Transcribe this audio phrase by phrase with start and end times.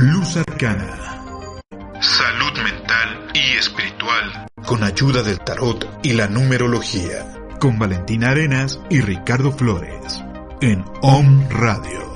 [0.00, 1.64] Luz Arcana.
[2.00, 4.46] Salud mental y espiritual.
[4.64, 7.26] Con ayuda del tarot y la numerología.
[7.58, 10.22] Con Valentina Arenas y Ricardo Flores.
[10.60, 12.14] En OM Radio.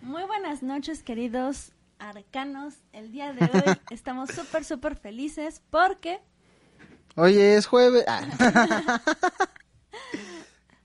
[0.00, 2.76] Muy buenas noches, queridos arcanos.
[2.94, 6.18] El día de hoy estamos súper, súper felices porque...
[7.14, 8.06] Hoy es jueves.
[8.08, 9.02] Ah.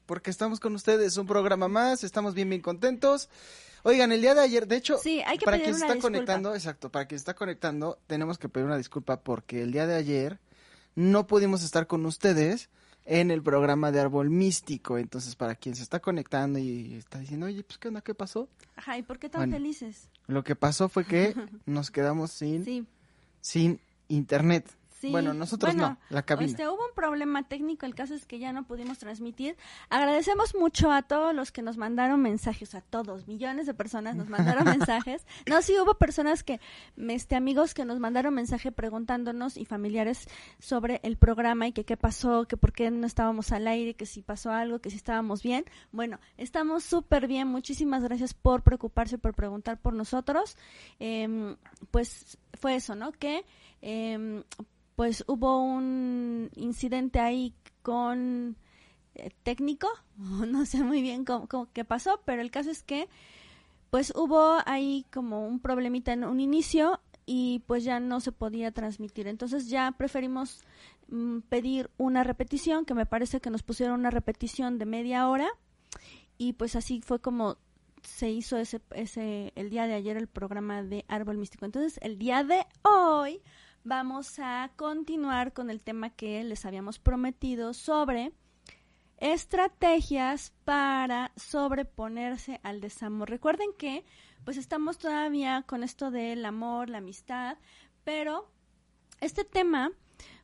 [0.07, 3.29] porque estamos con ustedes, un programa más, estamos bien, bien contentos.
[3.83, 6.01] Oigan, el día de ayer, de hecho, Sí, hay que para quien se está disculpa.
[6.15, 9.85] conectando, exacto, para quien se está conectando, tenemos que pedir una disculpa porque el día
[9.85, 10.39] de ayer
[10.95, 12.69] no pudimos estar con ustedes
[13.05, 14.97] en el programa de Árbol Místico.
[14.97, 18.01] Entonces, para quien se está conectando y está diciendo, oye, pues, ¿qué onda?
[18.01, 18.49] ¿Qué pasó?
[18.75, 19.53] Ajá, ¿y por qué tan Bueno.
[19.55, 20.09] felices?
[20.25, 21.33] Lo que pasó fue que
[21.65, 22.85] nos quedamos sin, Sí,
[23.39, 24.65] sin internet.
[24.99, 25.11] Sí.
[25.11, 26.49] Bueno, nosotros Bueno, no, la cabina.
[26.49, 29.57] Este, hubo un problema técnico, el caso es que ya no pudimos transmitir.
[29.89, 34.29] Agradecemos mucho a todos los que nos mandaron mensajes, a todos, millones de personas nos
[34.29, 35.25] mandaron mensajes.
[35.47, 36.59] No, sí hubo personas que,
[36.97, 40.27] este, amigos que nos mandaron mensaje preguntándonos y familiares
[40.59, 44.05] sobre el programa y que qué pasó, que por qué no estábamos al aire, que
[44.05, 45.65] si pasó algo, que si estábamos bien.
[45.91, 47.47] Bueno, estamos súper bien.
[47.47, 50.57] Muchísimas gracias por preocuparse, por preguntar por nosotros.
[50.99, 51.55] Em,
[51.91, 53.11] pues fue eso, ¿no?
[53.11, 53.45] Que
[53.81, 54.43] em,
[54.97, 57.53] pues hubo un incidente ahí
[57.83, 58.57] con
[59.13, 63.07] eh, técnico, no sé muy bien cómo, qué pasó, pero el caso es que
[63.91, 68.71] pues hubo ahí como un problemita en un inicio y pues ya no se podía
[68.71, 69.27] transmitir.
[69.27, 70.63] Entonces ya preferimos
[71.09, 75.47] mm, pedir una repetición, que me parece que nos pusieron una repetición de media hora
[76.39, 77.57] y pues así fue como
[78.01, 81.65] se hizo ese, ese el día de ayer el programa de Árbol Místico.
[81.65, 83.43] Entonces el día de hoy
[83.87, 88.33] vamos a continuar con el tema que les habíamos prometido sobre
[89.17, 93.29] estrategias para sobreponerse al desamor.
[93.29, 94.03] Recuerden que
[94.43, 97.57] pues estamos todavía con esto del amor, la amistad,
[98.03, 98.51] pero
[99.21, 99.91] este tema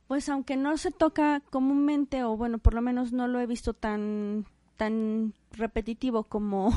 [0.06, 3.74] pues aunque no se toca comúnmente o bueno, por lo menos no lo he visto
[3.74, 4.46] tan
[4.78, 6.70] tan repetitivo como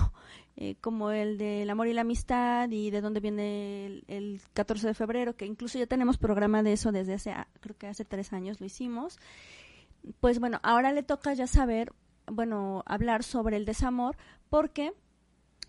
[0.59, 4.87] eh, como el del amor y la amistad y de dónde viene el, el 14
[4.87, 8.05] de febrero, que incluso ya tenemos programa de eso desde hace, ah, creo que hace
[8.05, 9.19] tres años lo hicimos.
[10.19, 11.93] Pues bueno, ahora le toca ya saber,
[12.25, 14.17] bueno, hablar sobre el desamor,
[14.49, 14.93] porque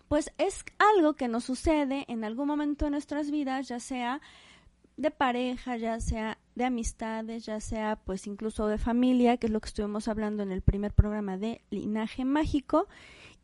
[0.08, 4.22] pues es algo que nos sucede en algún momento de nuestras vidas, ya sea
[4.96, 9.60] de pareja, ya sea de amistades, ya sea pues incluso de familia, que es lo
[9.60, 12.88] que estuvimos hablando en el primer programa de Linaje Mágico.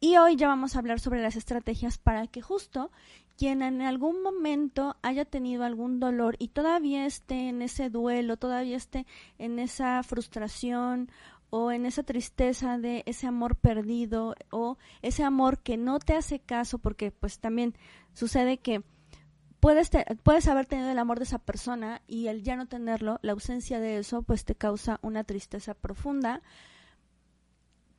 [0.04, 2.90] Y hoy ya vamos a hablar sobre las estrategias para que justo
[3.38, 8.76] quien en algún momento haya tenido algún dolor y todavía esté en ese duelo, todavía
[8.76, 9.06] esté
[9.38, 11.10] en esa frustración
[11.48, 16.38] o en esa tristeza de ese amor perdido o ese amor que no te hace
[16.38, 17.74] caso porque pues también
[18.12, 18.82] sucede que
[19.58, 23.20] puedes, te- puedes haber tenido el amor de esa persona y el ya no tenerlo,
[23.22, 26.42] la ausencia de eso, pues te causa una tristeza profunda.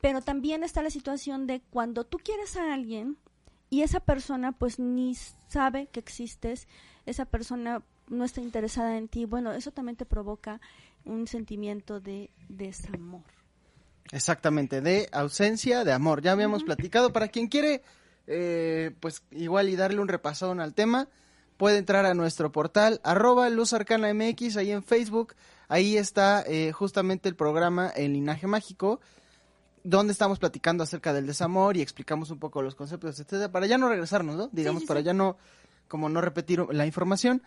[0.06, 3.16] Pero también está la situación de cuando tú quieres a alguien
[3.70, 5.16] y esa persona pues ni
[5.48, 6.68] sabe que existes,
[7.06, 10.60] esa persona no está interesada en ti, bueno, eso también te provoca
[11.04, 13.24] un sentimiento de desamor.
[14.12, 16.22] Exactamente, de ausencia de amor.
[16.22, 17.12] Ya habíamos platicado.
[17.12, 17.82] Para quien quiere,
[18.28, 21.08] eh, pues igual y darle un repasón al tema,
[21.56, 25.34] puede entrar a nuestro portal, arroba Luz Arcana MX, ahí en Facebook.
[25.66, 29.00] Ahí está eh, justamente el programa El Linaje Mágico,
[29.86, 33.78] donde estamos platicando acerca del desamor y explicamos un poco los conceptos, etcétera, para ya
[33.78, 34.48] no regresarnos, ¿no?
[34.52, 35.06] Digamos, sí, para sí.
[35.06, 35.36] ya no,
[35.88, 37.42] como no repetir la información.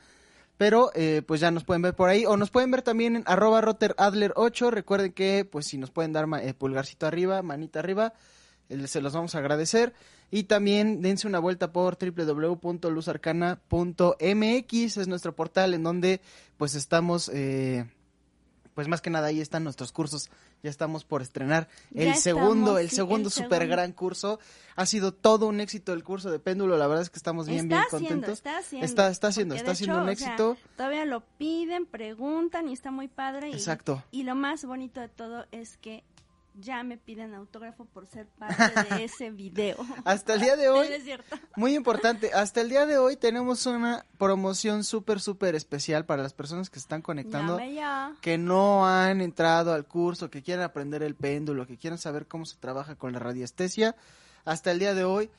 [0.57, 3.23] Pero eh, pues ya nos pueden ver por ahí o nos pueden ver también en
[3.27, 4.71] arroba roteradler8.
[4.71, 8.13] Recuerden que pues si nos pueden dar eh, pulgarcito arriba, manita arriba,
[8.67, 9.93] eh, se los vamos a agradecer.
[10.31, 16.21] Y también dense una vuelta por www.luzarcana.mx, es nuestro portal en donde
[16.57, 17.89] pues estamos, eh,
[18.79, 20.29] pues más que nada ahí están nuestros cursos.
[20.63, 23.75] Ya estamos por estrenar Ya el segundo, estamos, el sí, segundo el super segundo.
[23.75, 24.39] gran curso.
[24.77, 27.65] Ha sido todo un éxito el curso de péndulo, la verdad es que estamos bien,
[27.65, 28.37] está bien haciendo, contentos.
[28.37, 28.85] está haciendo.
[28.85, 30.57] Está, está haciendo, está haciendo hecho, un o sea, éxito.
[30.77, 33.49] todavía lo piden, preguntan y está muy padre.
[33.49, 34.01] Y, Exacto.
[34.11, 36.05] Y lo más bonito de todo es que
[36.59, 39.77] ya me piden autógrafo por ser parte de ese video.
[40.03, 41.37] Hasta el día de hoy, es cierto.
[41.55, 46.33] muy importante, hasta el día de hoy tenemos una promoción súper, súper especial para las
[46.33, 48.15] personas que se están conectando, ya.
[48.21, 52.45] que no han entrado al curso, que quieren aprender el péndulo, que quieren saber cómo
[52.45, 53.95] se trabaja con la radiestesia.
[54.45, 55.29] Hasta el día de hoy,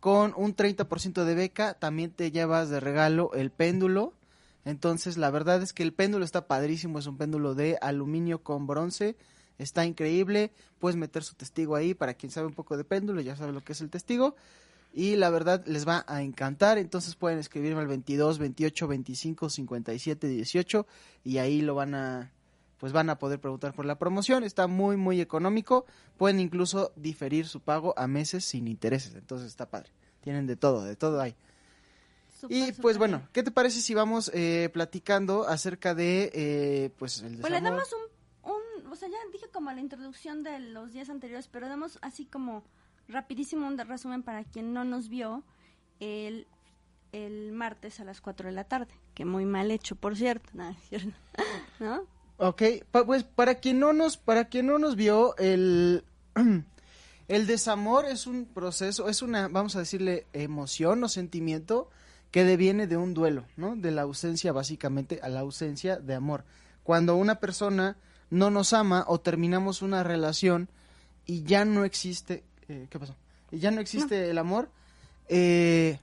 [0.00, 4.14] con un 30% de beca, también te llevas de regalo el péndulo.
[4.64, 8.66] Entonces, la verdad es que el péndulo está padrísimo, es un péndulo de aluminio con
[8.66, 9.16] bronce.
[9.60, 10.52] Está increíble.
[10.78, 13.62] Puedes meter su testigo ahí para quien sabe un poco de péndulo, ya sabe lo
[13.62, 14.34] que es el testigo.
[14.92, 16.78] Y la verdad les va a encantar.
[16.78, 20.86] Entonces pueden escribirme al 22, 28, 25, 57, 18
[21.24, 22.32] y ahí lo van a
[22.78, 24.42] pues van a poder preguntar por la promoción.
[24.42, 25.84] Está muy, muy económico.
[26.16, 29.14] Pueden incluso diferir su pago a meses sin intereses.
[29.14, 29.90] Entonces está padre.
[30.22, 31.36] Tienen de todo, de todo hay.
[32.48, 37.36] y pues bueno, ¿qué te parece si vamos eh, platicando acerca de eh, pues el
[37.36, 38.19] Pues le damos un,
[38.90, 42.64] o sea, ya dije como la introducción de los días anteriores, pero damos así como
[43.08, 45.44] rapidísimo un resumen para quien no nos vio
[46.00, 46.46] el,
[47.12, 50.50] el martes a las 4 de la tarde, que muy mal hecho, por cierto,
[51.78, 52.02] ¿no?
[52.36, 52.62] Ok,
[53.06, 56.04] pues para quien no nos, para quien no nos vio, el,
[57.28, 61.90] el desamor es un proceso, es una, vamos a decirle, emoción o sentimiento
[62.30, 63.76] que deviene de un duelo, ¿no?
[63.76, 66.44] De la ausencia, básicamente, a la ausencia de amor.
[66.82, 67.98] Cuando una persona
[68.30, 70.68] no nos ama o terminamos una relación
[71.26, 73.16] y ya no existe, eh, ¿qué pasó?
[73.50, 74.70] Y ya no existe el amor,
[75.28, 75.98] eh,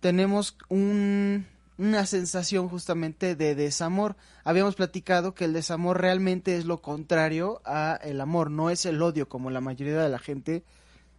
[0.00, 1.46] tenemos un,
[1.78, 4.16] una sensación justamente de desamor.
[4.44, 9.00] Habíamos platicado que el desamor realmente es lo contrario a el amor, no es el
[9.00, 10.64] odio como la mayoría de la gente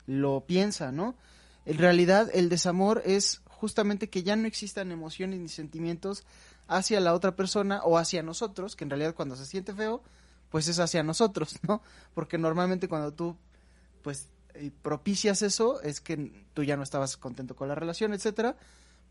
[0.06, 1.16] lo piensa, ¿no?
[1.66, 6.24] En realidad el desamor es justamente que ya no existan emociones ni sentimientos
[6.68, 10.02] hacia la otra persona o hacia nosotros, que en realidad cuando se siente feo,
[10.50, 11.82] pues es hacia nosotros, ¿no?
[12.14, 13.38] Porque normalmente cuando tú
[14.02, 18.56] pues eh, propicias eso es que tú ya no estabas contento con la relación, etcétera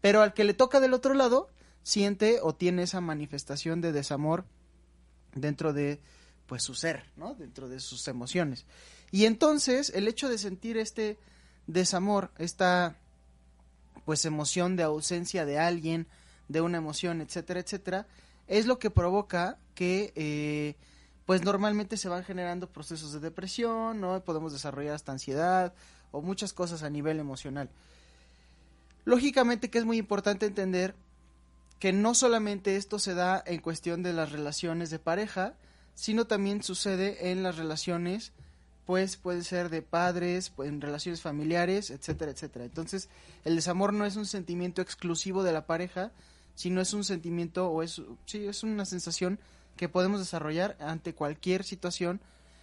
[0.02, 1.48] pero al que le toca del otro lado,
[1.82, 4.44] siente o tiene esa manifestación de desamor
[5.34, 6.00] dentro de
[6.46, 7.34] pues su ser, ¿no?
[7.34, 8.66] Dentro de sus emociones.
[9.12, 11.18] Y entonces, el hecho de sentir este
[11.66, 12.96] desamor, esta
[14.04, 16.08] pues emoción de ausencia de alguien,
[16.48, 18.06] de una emoción, etcétera, etcétera,
[18.46, 20.76] es lo que provoca que eh,
[21.26, 24.22] pues normalmente se van generando procesos de depresión, ¿no?
[24.24, 25.72] Podemos desarrollar hasta ansiedad
[26.10, 27.70] o muchas cosas a nivel emocional.
[29.04, 30.94] Lógicamente que es muy importante entender
[31.78, 35.54] que no solamente esto se da en cuestión de las relaciones de pareja,
[35.94, 38.32] sino también sucede en las relaciones,
[38.86, 42.64] pues puede ser de padres, en relaciones familiares, etcétera, etcétera.
[42.64, 43.08] Entonces,
[43.44, 46.12] el desamor no es un sentimiento exclusivo de la pareja,
[46.54, 49.38] sino es un sentimiento o es, sí, es una sensación
[49.76, 52.20] que podemos desarrollar ante cualquier situación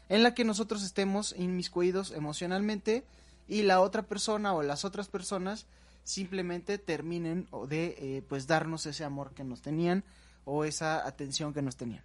[0.10, 3.04] en la que nosotros estemos inmiscuidos emocionalmente
[3.48, 5.66] y la otra persona o las otras personas
[6.04, 10.04] simplemente terminen de eh, pues darnos ese amor que nos tenían
[10.46, 12.04] o esa atención que nos tenían.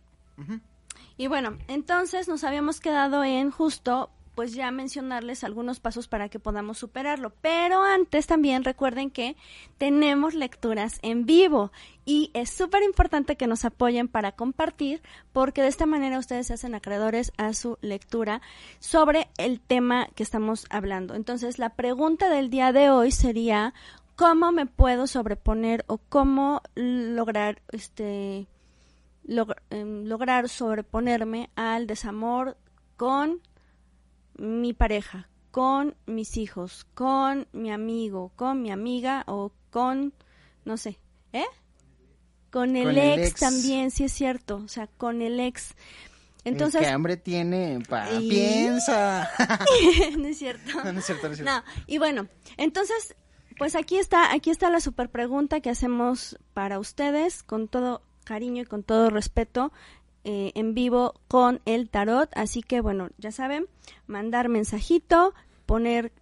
[1.17, 6.39] Y bueno, entonces nos habíamos quedado en justo pues ya mencionarles algunos pasos para que
[6.39, 7.33] podamos superarlo.
[7.41, 9.37] Pero antes también recuerden que
[9.79, 11.73] tenemos lecturas en vivo
[12.05, 15.03] y es súper importante que nos apoyen para compartir
[15.33, 18.43] porque de esta manera ustedes se hacen acreedores a su lectura
[18.79, 21.15] sobre el tema que estamos hablando.
[21.15, 23.75] Entonces la pregunta del día de hoy sería
[24.17, 28.47] ¿cómo me puedo sobreponer o cómo lograr este
[29.71, 32.57] em, lograr sobreponerme al desamor
[32.97, 33.41] con
[34.37, 40.13] mi pareja, con mis hijos, con mi amigo, con mi amiga o con,
[40.65, 40.99] no sé,
[41.33, 41.45] ¿eh?
[42.51, 45.75] Con el, ex, también, sí es cierto, o sea, con el ex.
[46.45, 47.81] Entonces, ¿Qué hambre tiene?
[48.29, 49.31] Piensa.
[50.19, 50.71] no es cierto.
[50.85, 51.53] No, no es cierto, no es cierto.
[51.53, 53.17] No, y bueno, entonces,
[53.59, 58.63] pues aquí está, aquí está la super pregunta que hacemos para ustedes, con todo cariño
[58.63, 59.73] y con todo respeto.
[60.27, 62.31] Eh, en vivo con el tarot.
[62.35, 63.67] Así que bueno, ya saben,
[64.07, 65.35] mandar mensajito,
[65.67, 66.13] poner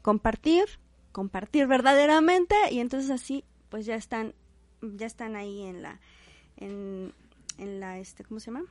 [0.00, 0.64] compartir,
[1.12, 4.34] compartir verdaderamente y entonces así pues ya están
[4.80, 6.00] ya están ahí en la
[6.56, 7.12] en,
[7.58, 8.64] en la este ¿cómo se llama?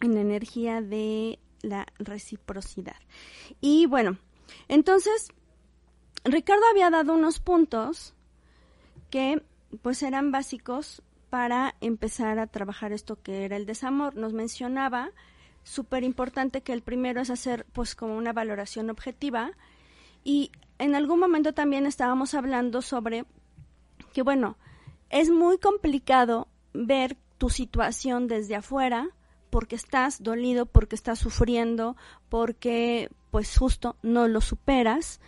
[0.00, 2.96] en la energía de la reciprocidad.
[3.60, 4.18] Y bueno,
[4.68, 5.28] entonces
[6.24, 8.14] Ricardo había dado unos puntos
[9.10, 9.42] que
[9.82, 11.02] pues eran básicos
[11.34, 14.14] para empezar a trabajar esto que era el desamor.
[14.14, 15.10] Nos mencionaba,
[15.64, 19.50] súper importante, que el primero es hacer pues como una valoración objetiva
[20.22, 23.24] y en algún momento también estábamos hablando sobre
[24.12, 24.56] que bueno,
[25.10, 29.08] es muy complicado ver tu situación desde afuera
[29.50, 31.96] porque estás dolido, porque estás sufriendo,
[32.28, 35.20] porque pues justo no lo superas,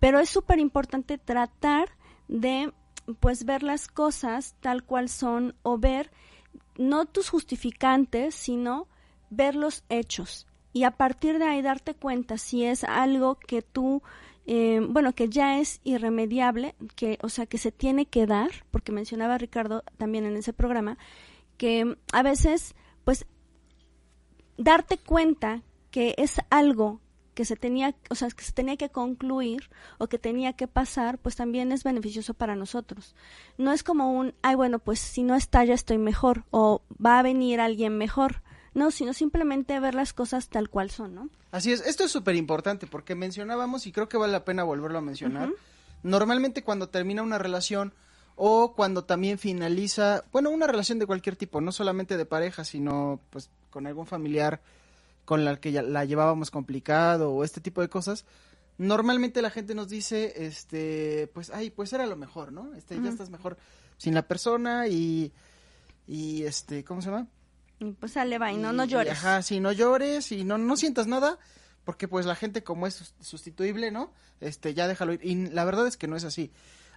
[0.00, 1.90] pero es súper importante tratar
[2.26, 2.72] de
[3.20, 6.10] pues ver las cosas tal cual son o ver
[6.76, 8.88] no tus justificantes, sino
[9.30, 10.46] ver los hechos.
[10.72, 14.02] Y a partir de ahí darte cuenta si es algo que tú
[14.46, 18.92] eh, bueno que ya es irremediable que o sea que se tiene que dar porque
[18.92, 20.98] mencionaba Ricardo también en ese programa
[21.56, 23.24] que a veces pues
[24.58, 27.00] darte cuenta que es algo
[27.34, 31.18] que se tenía, o sea, que se tenía que concluir o que tenía que pasar,
[31.18, 33.14] pues también es beneficioso para nosotros.
[33.58, 37.18] No es como un, ay, bueno, pues si no está ya estoy mejor o va
[37.18, 38.42] a venir alguien mejor.
[38.72, 41.28] No, sino simplemente ver las cosas tal cual son, ¿no?
[41.52, 44.98] Así es, esto es súper importante porque mencionábamos y creo que vale la pena volverlo
[44.98, 45.52] a mencionar.
[46.02, 47.92] Normalmente cuando termina una relación
[48.34, 53.20] o cuando también finaliza, bueno, una relación de cualquier tipo, no solamente de pareja, sino
[53.30, 54.60] pues con algún familiar
[55.24, 58.24] con la que ya la llevábamos complicado o este tipo de cosas,
[58.78, 62.74] normalmente la gente nos dice, este, pues, ay, pues era lo mejor, ¿no?
[62.74, 63.56] Este, ya estás mejor
[63.96, 65.32] sin la persona y,
[66.06, 67.28] y este, ¿cómo se llama?
[68.00, 69.12] pues sale, va, y no, no llores.
[69.12, 71.38] ajá, sí, no llores y no, no sientas nada,
[71.84, 74.12] porque pues la gente como es sustituible, ¿no?
[74.40, 75.20] Este, ya déjalo ir.
[75.22, 76.50] Y la verdad es que no es así.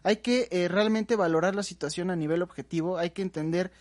[0.03, 3.71] Hay que eh, realmente valorar la situación a nivel objetivo, hay que entender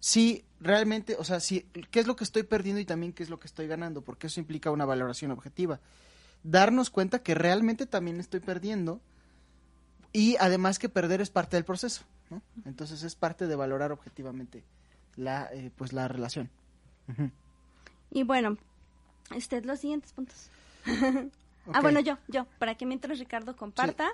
[0.00, 3.30] si realmente, o sea, si, qué es lo que estoy perdiendo y también qué es
[3.30, 5.78] lo que estoy ganando, porque eso implica una valoración objetiva.
[6.42, 9.00] Darnos cuenta que realmente también estoy perdiendo
[10.12, 12.42] y además que perder es parte del proceso, ¿no?
[12.64, 14.64] Entonces es parte de valorar objetivamente
[15.16, 16.50] la, eh, pues la relación.
[18.10, 18.56] Y bueno,
[19.34, 20.50] este, los siguientes puntos.
[21.72, 24.10] Ah, bueno, yo, yo, para que mientras Ricardo comparta.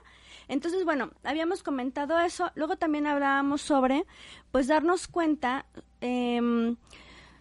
[0.48, 2.50] Entonces, bueno, habíamos comentado eso.
[2.54, 4.04] Luego también hablábamos sobre,
[4.50, 5.66] pues, darnos cuenta
[6.00, 6.76] em,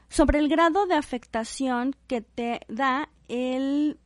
[0.10, 4.00] sobre el grado de afectación que te da el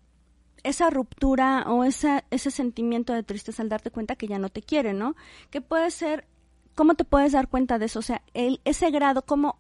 [0.64, 4.62] esa ruptura o esa, ese sentimiento de tristeza al darte cuenta que ya no te
[4.62, 5.16] quiere, ¿no?
[5.52, 6.28] Que puede ser,
[6.76, 8.00] ¿cómo te puedes dar cuenta de eso?
[8.00, 9.60] O sea, el, ese grado, ¿cómo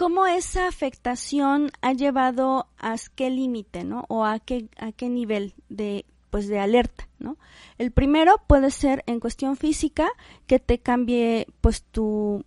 [0.00, 4.06] cómo esa afectación ha llevado a qué límite, ¿no?
[4.08, 7.36] O a qué, a qué nivel de, pues de alerta, ¿no?
[7.76, 10.08] El primero puede ser en cuestión física,
[10.46, 12.46] que te cambie, pues, tu,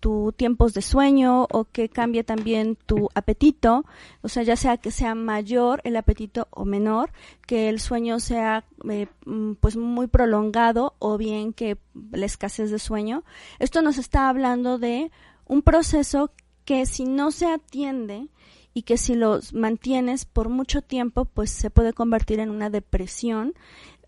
[0.00, 3.84] tu tiempos de sueño o que cambie también tu apetito,
[4.22, 7.10] o sea, ya sea que sea mayor el apetito o menor,
[7.46, 11.76] que el sueño sea eh, mm, pues muy prolongado o bien que
[12.10, 13.22] la escasez de sueño.
[13.58, 15.10] Esto nos está hablando de
[15.44, 16.30] un proceso
[16.66, 18.28] que si no se atiende
[18.74, 23.54] y que si los mantienes por mucho tiempo, pues se puede convertir en una depresión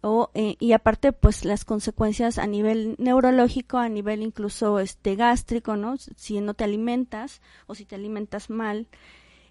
[0.03, 5.77] o, eh, y aparte pues las consecuencias a nivel neurológico, a nivel incluso este gástrico,
[5.77, 5.97] ¿no?
[5.97, 8.88] Si no te alimentas o si te alimentas mal.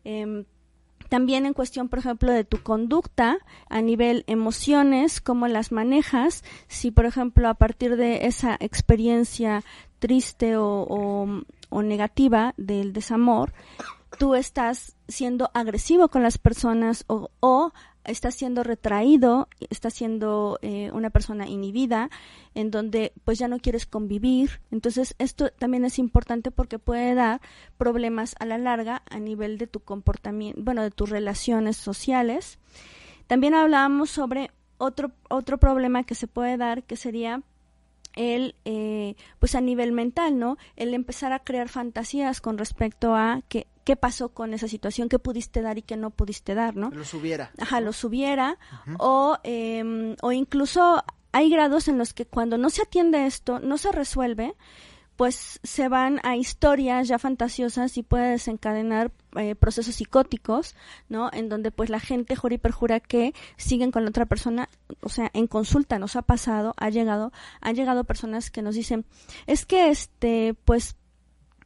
[0.03, 0.45] Em,
[1.09, 3.37] también en cuestión, por ejemplo, de tu conducta
[3.69, 6.43] a nivel emociones, cómo las manejas.
[6.67, 9.63] Si, por ejemplo, a partir de esa experiencia
[9.99, 13.53] triste o, o negativa del desamor,
[14.17, 17.71] tú estás siendo agresivo con las personas o, o
[18.07, 22.09] estás siendo retraído, estás siendo eh, una persona inhibida,
[22.55, 24.61] en donde pues ya no quieres convivir.
[24.71, 27.41] Entonces esto también es importante porque puede dar
[27.77, 32.57] problemas a la larga a nivel de tu comportamiento, bueno, de tus relaciones sociales.
[33.27, 37.43] También hablábamos sobre otro, otro problema que se puede dar, que sería
[38.17, 40.57] el, eh, pues a nivel mental, ¿no?
[40.75, 45.19] El empezar a crear fantasías con respecto a qué, qué pasó con esa situación, qué
[45.19, 46.89] pudiste dar y qué no pudiste dar, ¿no?
[46.89, 47.51] Lo subiera.
[47.57, 48.57] Ajá, lo subiera.
[48.99, 53.77] o, eh, o incluso hay grados en los que cuando no se atiende esto, no
[53.77, 54.55] se resuelve,
[55.17, 60.75] pues se van a historias ya fantasiosas y puede desencadenar eh, procesos psicóticos,
[61.09, 61.31] ¿no?
[61.33, 64.69] En donde pues la gente jura y perjura que siguen con la otra persona,
[65.01, 69.05] o sea, en consulta nos ha pasado, ha llegado, han llegado personas que nos dicen,
[69.47, 70.95] es que este, pues,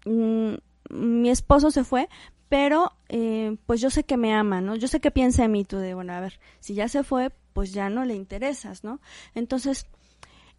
[0.06, 0.54] mm,
[0.90, 2.08] mi esposo se fue,
[2.48, 4.78] pero eh, pues yo sé que me ama, ¿no?
[4.78, 7.34] Yo sé que piensa en mí, tú de, bueno, a ver, si ya se fue,
[7.52, 9.02] pues ya no le interesas, ¿no?
[9.36, 9.88] Entonces,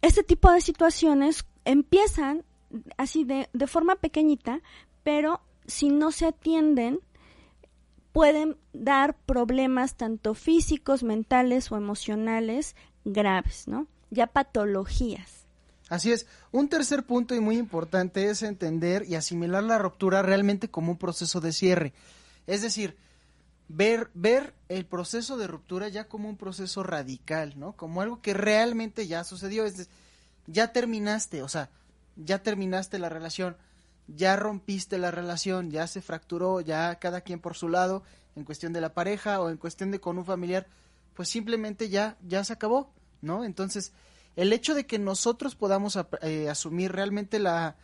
[0.03, 2.43] este tipo de situaciones empiezan
[2.97, 4.61] así de, de forma pequeñita,
[5.03, 6.99] pero si no se atienden,
[8.11, 12.75] pueden dar problemas tanto físicos, mentales o emocionales
[13.05, 13.87] graves, ¿no?
[14.11, 15.43] Ya patologías.
[15.89, 16.27] Así es.
[16.51, 20.97] Un tercer punto y muy importante es entender y asimilar la ruptura realmente como un
[20.97, 21.93] proceso de cierre.
[22.47, 22.97] Es decir,
[23.67, 27.73] ver, ver el proceso de ruptura ya como un proceso radical, ¿no?
[27.73, 29.65] Como algo que realmente ya sucedió.
[29.65, 29.89] Es
[30.45, 31.69] ya terminaste, o sea,
[32.15, 33.57] ya terminaste la relación,
[34.07, 38.03] ya rompiste la relación, ya se fracturó, ya cada quien por su lado,
[38.35, 40.67] en cuestión de la pareja o en cuestión de con un familiar,
[41.13, 42.91] pues simplemente ya, ya se acabó,
[43.21, 43.43] ¿no?
[43.43, 43.93] Entonces,
[44.35, 47.75] el hecho de que nosotros podamos eh, asumir realmente la,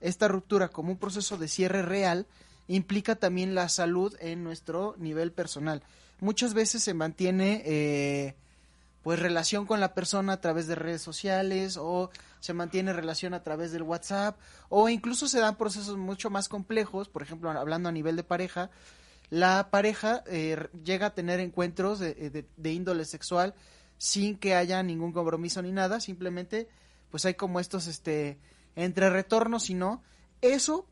[0.00, 2.26] esta ruptura como un proceso de cierre real,
[2.68, 5.82] implica también la salud en nuestro nivel personal.
[6.20, 8.34] Muchas veces se mantiene eh,
[9.04, 13.42] pues relación con la persona a través de redes sociales o se mantiene relación a
[13.42, 14.38] través del WhatsApp
[14.70, 18.70] o incluso se dan procesos mucho más complejos, por ejemplo, hablando a nivel de pareja,
[19.28, 23.54] la pareja eh, llega a tener encuentros de, de, índole sexual
[23.98, 26.66] sin que haya ningún compromiso ni nada, simplemente
[27.10, 28.38] pues hay como estos este
[28.74, 30.02] entre retornos y no,
[30.40, 30.86] eso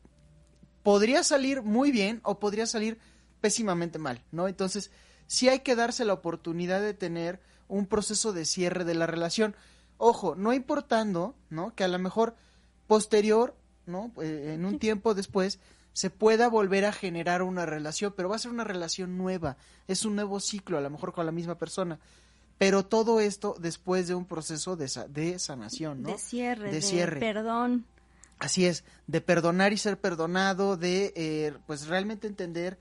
[0.83, 2.99] podría salir muy bien o podría salir
[3.41, 4.47] pésimamente mal, ¿no?
[4.47, 4.91] Entonces,
[5.25, 9.55] sí hay que darse la oportunidad de tener un proceso de cierre de la relación.
[9.97, 11.73] Ojo, no importando, ¿no?
[11.75, 12.35] Que a lo mejor
[12.87, 13.55] posterior,
[13.85, 14.11] ¿no?
[14.21, 15.59] Eh, en un tiempo después
[15.93, 20.05] se pueda volver a generar una relación, pero va a ser una relación nueva, es
[20.05, 21.99] un nuevo ciclo, a lo mejor con la misma persona.
[22.57, 26.09] Pero todo esto después de un proceso de, de sanación, ¿no?
[26.09, 27.19] De cierre, de, cierre.
[27.19, 27.85] perdón.
[28.39, 32.77] Así es, de perdonar y ser perdonado, de eh, pues realmente entender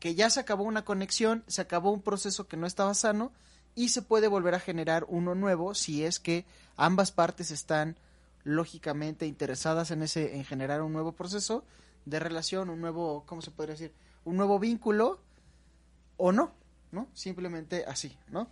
[0.00, 3.32] que ya se acabó una conexión, se acabó un proceso que no estaba sano
[3.76, 6.44] y se puede volver a generar uno nuevo si es que
[6.76, 7.96] ambas partes están
[8.42, 11.62] lógicamente interesadas en ese en generar un nuevo proceso
[12.06, 13.92] de relación, un nuevo, ¿cómo se podría decir?
[14.24, 15.20] Un nuevo vínculo
[16.16, 16.52] o no,
[16.90, 17.08] ¿no?
[17.12, 18.48] Simplemente así, ¿no?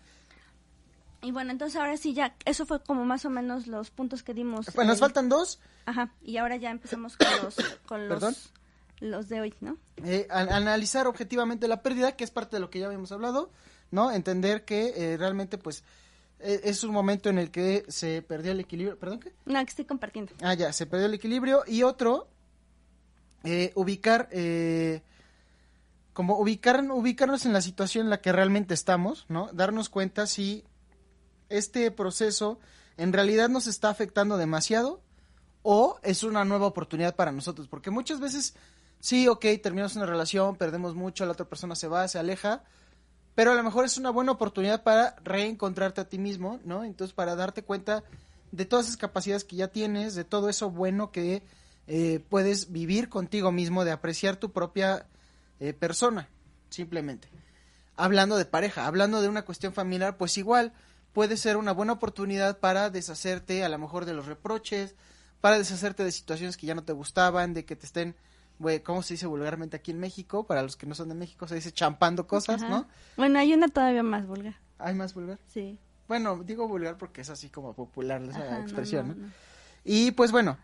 [1.22, 4.34] Y bueno, entonces ahora sí ya, eso fue como más o menos los puntos que
[4.34, 4.66] dimos.
[4.74, 5.58] Bueno, nos faltan dos.
[5.86, 8.52] Ajá, y ahora ya empezamos con los, con los,
[9.00, 9.78] los de hoy, ¿no?
[10.04, 13.50] Eh, analizar objetivamente la pérdida, que es parte de lo que ya habíamos hablado,
[13.94, 14.10] ¿no?
[14.10, 15.84] Entender que eh, realmente, pues,
[16.40, 18.98] e, es un momento en el que se perdió el equilibrio.
[18.98, 19.32] ¿Perdón qué?
[19.46, 20.32] No, que estoy compartiendo.
[20.42, 21.62] Ah, ya, se perdió el equilibrio.
[21.66, 22.28] Y otro,
[23.44, 24.28] eh, ubicar,
[26.12, 29.48] como ubicar, ubicarnos en la situación en la que realmente estamos, ¿no?
[29.52, 30.64] Darnos cuenta si
[31.48, 32.58] este proceso
[32.96, 35.00] en realidad nos está afectando demasiado
[35.62, 38.54] o es una nueva oportunidad para nosotros, porque muchas veces
[39.00, 42.64] sí, ok, terminamos una relación, perdemos mucho, la otra persona se va, se aleja,
[43.34, 46.84] pero a lo mejor es una buena oportunidad para reencontrarte a ti mismo, ¿no?
[46.84, 48.04] Entonces, para darte cuenta
[48.52, 51.42] de todas esas capacidades que ya tienes, de todo eso bueno que
[51.86, 55.06] eh, puedes vivir contigo mismo, de apreciar tu propia
[55.60, 56.28] eh, persona,
[56.70, 57.28] simplemente.
[57.96, 60.72] Hablando de pareja, hablando de una cuestión familiar, pues igual,
[61.12, 64.94] puede ser una buena oportunidad para deshacerte a lo mejor de los reproches,
[65.40, 68.14] para deshacerte de situaciones que ya no te gustaban, de que te estén,
[68.82, 70.46] ¿cómo se dice vulgarmente aquí en México?
[70.46, 72.86] Para los que no son de México se dice champando cosas, ¿no?
[73.16, 74.56] Bueno, hay una todavía más vulgar.
[74.78, 75.38] ¿Hay más vulgar?
[75.48, 75.78] Sí.
[76.08, 79.28] Bueno, digo vulgar porque es así como popular esa expresión, no,
[79.84, 80.58] Y pues bueno,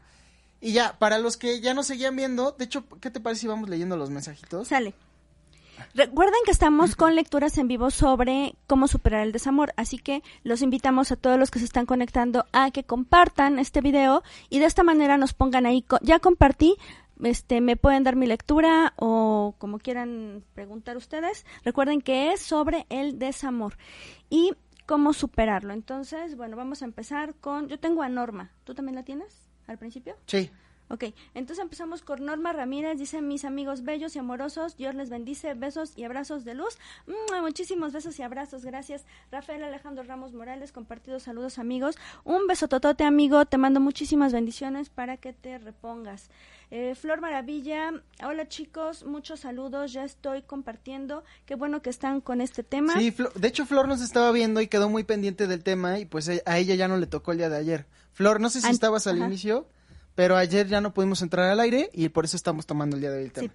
[0.61, 3.47] y ya, para los que ya no seguían viendo, de hecho, ¿qué te parece si
[3.47, 4.69] vamos leyendo los mensajitos?
[4.69, 4.95] Sale.
[5.95, 10.61] Recuerden que estamos con lecturas en vivo sobre cómo superar el desamor, así que los
[10.61, 14.67] invitamos a todos los que se están conectando a que compartan este video y de
[14.67, 16.77] esta manera nos pongan ahí, ya compartí,
[17.25, 21.45] este, me pueden dar mi lectura o como quieran preguntar ustedes.
[21.65, 23.77] Recuerden que es sobre el desamor
[24.29, 24.53] y
[24.87, 25.73] cómo superarlo.
[25.73, 29.79] Entonces, bueno, vamos a empezar con, yo tengo a Norma, ¿tú también la tienes al
[29.79, 30.17] principio?
[30.27, 30.51] Sí.
[30.93, 35.55] Ok, entonces empezamos con Norma Ramírez, dice mis amigos bellos y amorosos, Dios les bendice,
[35.55, 36.79] besos y abrazos de luz.
[37.07, 39.05] Mm, muchísimos besos y abrazos, gracias.
[39.31, 41.97] Rafael Alejandro Ramos Morales, compartidos saludos amigos.
[42.25, 46.29] Un beso totote amigo, te mando muchísimas bendiciones para que te repongas.
[46.73, 47.93] Eh, Flor Maravilla,
[48.25, 52.95] hola chicos, muchos saludos, ya estoy compartiendo, qué bueno que están con este tema.
[52.99, 56.29] Sí, de hecho Flor nos estaba viendo y quedó muy pendiente del tema y pues
[56.29, 57.87] a ella ya no le tocó el día de ayer.
[58.13, 59.69] Flor, no sé si estabas al inicio.
[60.21, 63.11] Pero ayer ya no pudimos entrar al aire y por eso estamos tomando el día
[63.11, 63.55] de hoy el tema.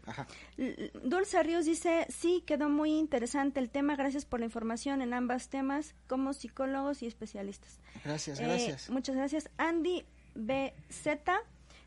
[1.04, 3.96] Dulce Ríos dice, sí, quedó muy interesante el tema.
[3.96, 7.78] Gracias por la información en ambos temas como psicólogos y especialistas.
[8.04, 8.90] Gracias, eh, gracias.
[8.90, 9.48] Muchas gracias.
[9.58, 11.20] Andy BZ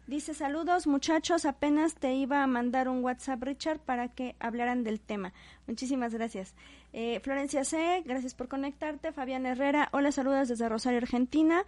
[0.07, 5.01] dice, saludos muchachos, apenas te iba a mandar un WhatsApp, Richard, para que hablaran del
[5.01, 5.33] tema.
[5.67, 6.55] Muchísimas gracias.
[6.93, 9.13] Eh, Florencia C., gracias por conectarte.
[9.13, 11.65] Fabián Herrera, hola, saludos desde Rosario, Argentina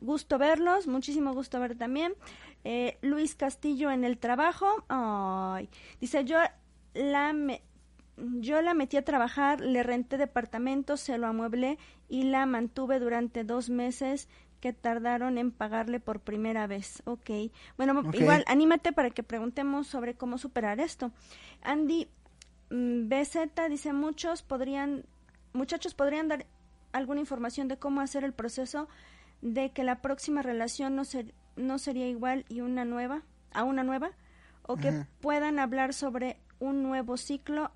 [0.00, 2.14] gusto verlos, muchísimo gusto ver también.
[2.64, 5.68] Eh, Luis Castillo en el trabajo, ay,
[6.00, 6.38] dice yo
[6.94, 7.32] la
[8.16, 13.44] yo la metí a trabajar, le renté departamento, se lo amueblé y la mantuve durante
[13.44, 14.28] dos meses
[14.60, 17.02] que tardaron en pagarle por primera vez.
[17.06, 17.30] Ok.
[17.76, 21.12] Bueno, igual, anímate para que preguntemos sobre cómo superar esto.
[21.62, 22.08] Andy
[22.70, 25.06] mm, BZ dice, muchos podrían,
[25.54, 26.46] muchachos podrían dar
[26.92, 28.88] alguna información de cómo hacer el proceso
[29.40, 33.82] de que la próxima relación no, ser, no sería igual y una nueva, a una
[33.82, 34.10] nueva,
[34.62, 37.70] o que puedan hablar sobre un nuevo ciclo.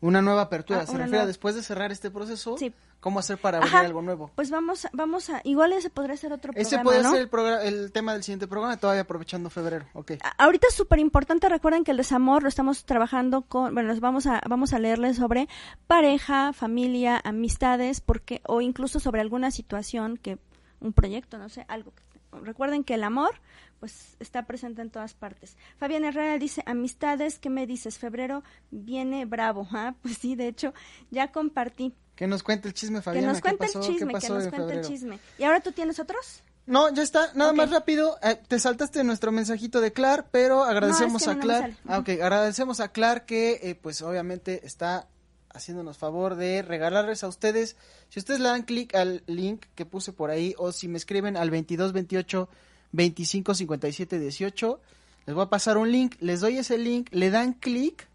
[0.00, 2.56] Una nueva apertura, ah, se refiere después de cerrar este proceso.
[3.00, 4.30] ¿Cómo hacer para abrir algo nuevo?
[4.34, 7.92] Pues vamos, vamos a, igual ese podría ser otro programa, Ese puede ser el, el
[7.92, 10.12] tema del siguiente programa, todavía aprovechando febrero, ok.
[10.36, 14.42] ahorita es súper importante, recuerden que el desamor lo estamos trabajando con, bueno, vamos a,
[14.46, 15.48] vamos a leerles sobre
[15.86, 20.38] pareja, familia, amistades, porque, o incluso sobre alguna situación que
[20.80, 21.94] un proyecto, no sé, algo
[22.32, 23.34] recuerden que el amor
[23.80, 25.56] pues está presente en todas partes.
[25.78, 27.98] Fabián Herrera dice, amistades, ¿qué me dices?
[27.98, 29.94] Febrero viene bravo, ¿ah?
[30.02, 30.74] Pues sí, de hecho,
[31.10, 31.94] ya compartí.
[32.14, 33.24] Que nos cuente el chisme, Fabián.
[33.24, 35.18] Que nos cuente el chisme, que nos cuente el chisme.
[35.38, 36.42] ¿Y ahora tú tienes otros?
[36.66, 37.32] No, ya está.
[37.34, 38.18] Nada más rápido.
[38.22, 41.76] Eh, te saltaste nuestro mensajito de Clar, pero agradecemos a Clar.
[41.86, 45.08] Ah, ok, agradecemos a Clar que, eh, pues, obviamente está
[45.52, 47.76] haciéndonos favor de regalarles a ustedes.
[48.08, 51.36] Si ustedes le dan clic al link que puse por ahí o si me escriben
[51.36, 52.48] al 2228
[52.92, 54.80] 25 57 18,
[55.26, 58.08] les voy a pasar un link, les doy ese link, le dan clic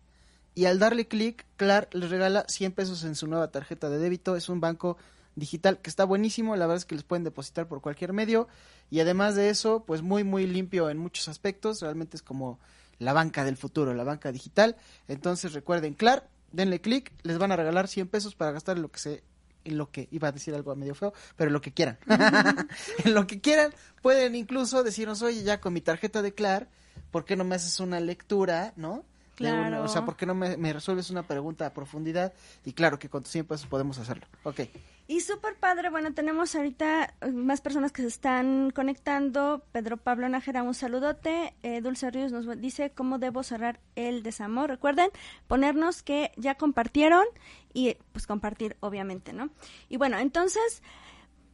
[0.53, 4.35] y al darle clic, Clar les regala 100 pesos en su nueva tarjeta de débito.
[4.35, 4.97] Es un banco
[5.35, 8.47] digital que está buenísimo, la verdad es que les pueden depositar por cualquier medio
[8.89, 12.59] y además de eso, pues muy muy limpio en muchos aspectos, realmente es como
[12.99, 14.77] la banca del futuro, la banca digital.
[15.07, 18.91] Entonces recuerden, Clar, denle clic, les van a regalar 100 pesos para gastar en lo
[18.91, 19.23] que se
[19.65, 21.97] en lo que iba a decir algo medio feo, pero en lo que quieran.
[23.03, 26.69] en lo que quieran, pueden incluso decirnos, "Oye, ya con mi tarjeta de Clar,
[27.09, 29.03] ¿por qué no me haces una lectura, no?"
[29.35, 29.83] Claro.
[29.83, 32.33] o sea, ¿por qué no me, resuelves una pregunta a profundidad?
[32.63, 34.25] Y claro que con tus 100 pesos podemos hacerlo.
[34.43, 34.61] Ok.
[35.07, 39.63] Y súper padre, bueno, tenemos ahorita eh, más personas que se están conectando.
[39.71, 41.53] Pedro Pablo Nájera, un saludote.
[41.61, 44.69] Eh, Dulce Ríos nos dice cómo debo cerrar el desamor.
[44.69, 45.09] Recuerden
[45.47, 47.25] ponernos que ya compartieron
[47.73, 49.49] y pues compartir, obviamente, ¿no?
[49.89, 50.81] Y bueno, entonces...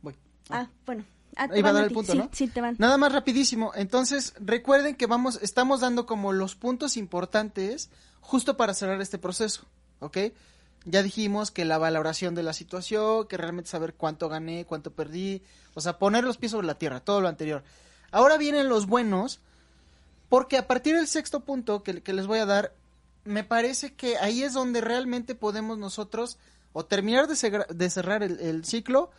[0.01, 0.15] Voy.
[0.49, 1.03] Ah, bueno.
[1.41, 2.29] Ah, Ahí va a dar el punto, sí, ¿no?
[2.31, 2.75] Sí, te van.
[2.77, 3.71] Nada más rapidísimo.
[3.75, 9.65] Entonces, recuerden que vamos, estamos dando como los puntos importantes justo para cerrar este proceso,
[9.99, 10.17] ¿ok?
[10.85, 15.43] ya dijimos que la valoración de la situación, que realmente saber cuánto gané, cuánto perdí,
[15.73, 17.63] o sea, poner los pies sobre la tierra, todo lo anterior.
[18.11, 19.39] Ahora vienen los buenos,
[20.29, 22.73] porque a partir del sexto punto que, les voy a dar,
[23.25, 26.37] me parece que ahí es donde realmente podemos nosotros
[26.73, 29.11] o terminar de, de cerrar el, el, ciclo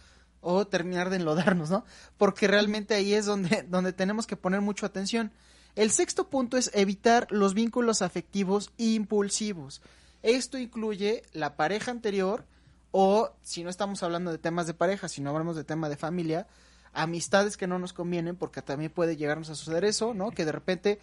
[0.43, 1.85] o terminar de enlodarnos, ¿no?
[2.19, 5.33] Porque realmente ahí es donde, donde tenemos que poner mucha atención.
[5.75, 9.81] El sexto punto es evitar los vínculos afectivos impulsivos.
[10.23, 12.45] Esto incluye la pareja anterior
[12.91, 15.97] o, si no estamos hablando de temas de pareja, si no hablamos de tema de
[15.97, 16.47] familia,
[16.93, 20.31] amistades que no nos convienen, porque también puede llegarnos a suceder eso, ¿no?
[20.31, 21.01] Que de repente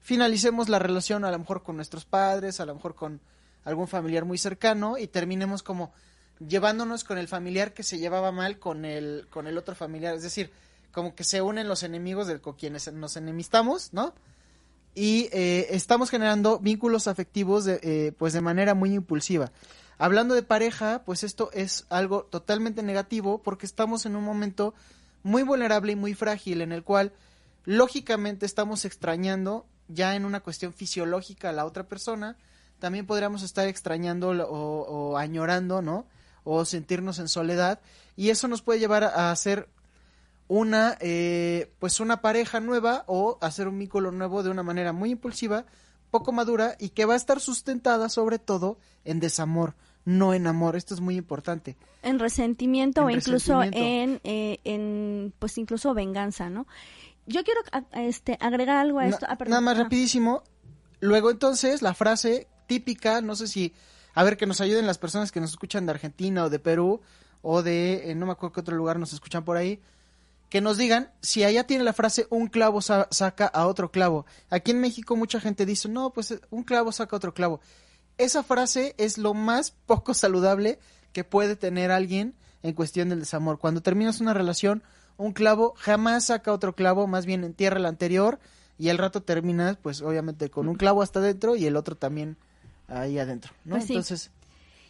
[0.00, 3.20] finalicemos la relación a lo mejor con nuestros padres, a lo mejor con
[3.64, 5.92] algún familiar muy cercano y terminemos como
[6.46, 10.22] llevándonos con el familiar que se llevaba mal con el con el otro familiar, es
[10.22, 10.50] decir,
[10.92, 14.14] como que se unen los enemigos del con quienes nos enemistamos, ¿no?
[14.94, 19.52] y eh, estamos generando vínculos afectivos de, eh, pues de manera muy impulsiva.
[19.98, 24.74] Hablando de pareja, pues esto es algo totalmente negativo porque estamos en un momento
[25.22, 27.12] muy vulnerable y muy frágil en el cual
[27.64, 32.36] lógicamente estamos extrañando ya en una cuestión fisiológica a la otra persona,
[32.78, 36.06] también podríamos estar extrañando o, o añorando, ¿no?
[36.44, 37.80] O sentirnos en soledad
[38.16, 39.68] y eso nos puede llevar a hacer
[40.48, 45.10] una eh, pues una pareja nueva o hacer un vínculo nuevo de una manera muy
[45.10, 45.64] impulsiva,
[46.10, 49.74] poco madura y que va a estar sustentada sobre todo en desamor,
[50.04, 50.74] no en amor.
[50.74, 51.76] Esto es muy importante.
[52.02, 56.66] En resentimiento o incluso en, eh, en pues incluso venganza, ¿no?
[57.26, 57.60] Yo quiero
[57.92, 59.26] este agregar algo a esto.
[59.28, 60.42] Ah, nada más rapidísimo.
[60.98, 63.72] Luego entonces la frase típica, no sé si
[64.14, 67.00] a ver que nos ayuden las personas que nos escuchan de Argentina o de Perú
[67.42, 69.80] o de eh, no me acuerdo qué otro lugar nos escuchan por ahí
[70.50, 74.26] que nos digan si allá tiene la frase un clavo saca a otro clavo.
[74.50, 77.60] Aquí en México mucha gente dice, no, pues un clavo saca otro clavo.
[78.18, 80.80] Esa frase es lo más poco saludable
[81.12, 83.58] que puede tener alguien en cuestión del desamor.
[83.58, 84.82] Cuando terminas una relación,
[85.16, 88.40] un clavo jamás saca otro clavo, más bien entierra el anterior
[88.76, 92.36] y al rato terminas, pues obviamente con un clavo hasta adentro y el otro también
[92.90, 93.76] ahí adentro, ¿no?
[93.76, 94.30] Pues Entonces,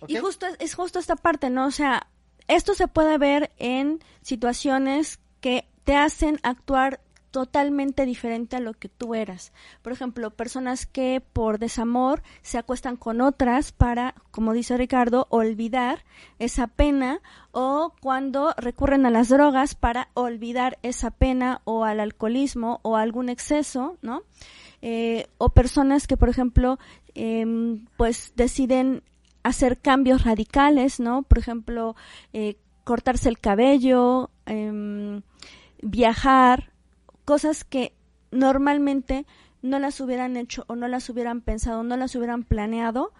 [0.07, 1.67] y justo es justo esta parte, ¿no?
[1.67, 2.07] O sea,
[2.49, 8.89] esto se puede ver en situaciones que te hacen actuar totalmente diferente a lo que
[8.89, 9.53] tú eras.
[9.83, 16.05] Por ejemplo, personas que por desamor se acuestan con otras para, como dice Ricardo, olvidar
[16.39, 17.21] esa pena
[17.53, 23.29] o cuando recurren a las drogas para olvidar esa pena o al alcoholismo o algún
[23.29, 24.23] exceso, ¿no?
[24.83, 26.79] Eh, o personas que, por ejemplo,
[27.15, 29.03] em, pues deciden
[29.43, 31.23] hacer cambios radicales, ¿no?
[31.23, 31.97] Por ejemplo,
[32.33, 35.23] eh, cortarse el cabello, em,
[35.83, 36.73] viajar,
[37.25, 37.95] cosas que
[38.31, 39.27] normalmente
[39.63, 43.13] no las hubieran hecho o no las hubieran pensado, no las hubieran planeado,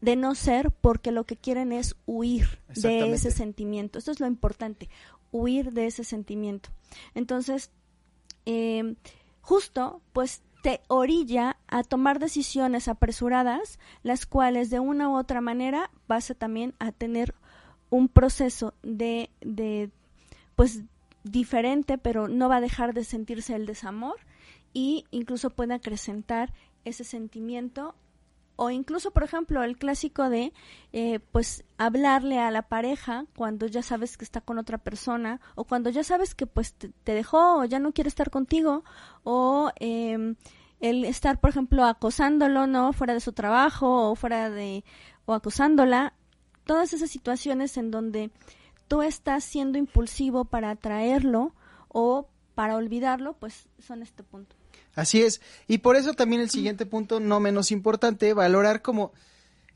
[0.00, 3.98] de no ser porque lo que quieren es huir de ese sentimiento.
[3.98, 4.88] Esto es lo importante,
[5.32, 6.70] huir de ese sentimiento.
[7.14, 7.70] Entonces,
[8.46, 8.96] em,
[9.40, 15.90] justo, pues te orilla a tomar decisiones apresuradas, las cuales de una u otra manera
[16.06, 17.34] vas a también a tener
[17.90, 19.90] un proceso de, de
[20.56, 20.82] pues
[21.24, 24.16] diferente, pero no va a dejar de sentirse el desamor
[24.72, 26.52] y incluso puede acrecentar
[26.84, 27.94] ese sentimiento
[28.60, 30.52] o incluso por ejemplo el clásico de
[30.92, 35.62] eh, pues hablarle a la pareja cuando ya sabes que está con otra persona o
[35.62, 38.82] cuando ya sabes que pues te, dejó o ya no quiere estar contigo
[39.22, 40.34] o em,
[40.80, 44.84] el estar por ejemplo acosándolo no fuera de su trabajo o fuera de
[45.24, 46.14] o acosándola.
[46.64, 48.32] Todas esas situaciones en donde
[48.88, 51.54] tú estás siendo impulsivo para atraerlo
[51.86, 54.57] o para olvidarlo pues son este punto
[54.98, 55.40] Así es.
[55.68, 59.12] Y por eso también el siguiente punto, no menos importante, valorar como...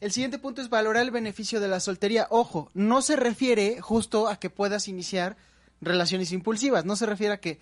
[0.01, 2.27] El siguiente punto es valorar el beneficio de la soltería.
[2.29, 5.37] Ojo, no se refiere justo a que puedas iniciar
[5.81, 6.85] relaciones impulsivas.
[6.85, 7.61] No se refiere a que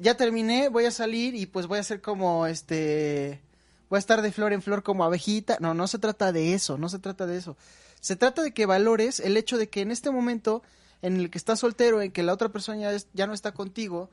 [0.00, 3.42] ya terminé, voy a salir y pues voy a ser como este...
[3.90, 5.56] Voy a estar de flor en flor como abejita.
[5.58, 7.56] No, no se trata de eso, no se trata de eso.
[7.98, 10.62] Se trata de que valores el hecho de que en este momento
[11.02, 14.10] en el que estás soltero, en que la otra persona ya, ya no está contigo,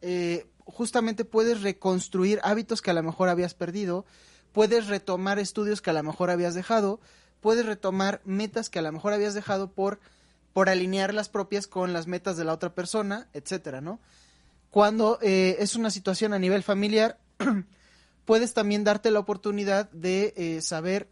[0.00, 4.04] eh, justamente puedes reconstruir hábitos que a lo mejor habías perdido,
[4.52, 7.00] puedes retomar estudios que a lo mejor habías dejado,
[7.40, 10.00] puedes retomar metas que a lo mejor habías dejado por,
[10.52, 14.00] por alinear las propias con las metas de la otra persona, etcétera, ¿no?
[14.70, 17.18] Cuando eh, es una situación a nivel familiar,
[18.24, 21.08] puedes también darte la oportunidad de eh, saber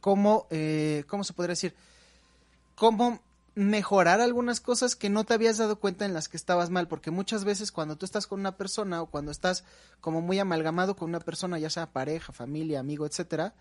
[0.00, 1.74] cómo, eh, ¿cómo se podría decir?
[2.74, 3.20] Cómo
[3.54, 7.10] mejorar algunas cosas que no te habías dado cuenta en las que estabas mal, porque
[7.10, 9.64] muchas veces cuando tú estás con una persona o cuando estás
[10.00, 13.54] como muy amalgamado con una persona, ya sea pareja, familia, amigo, etcétera,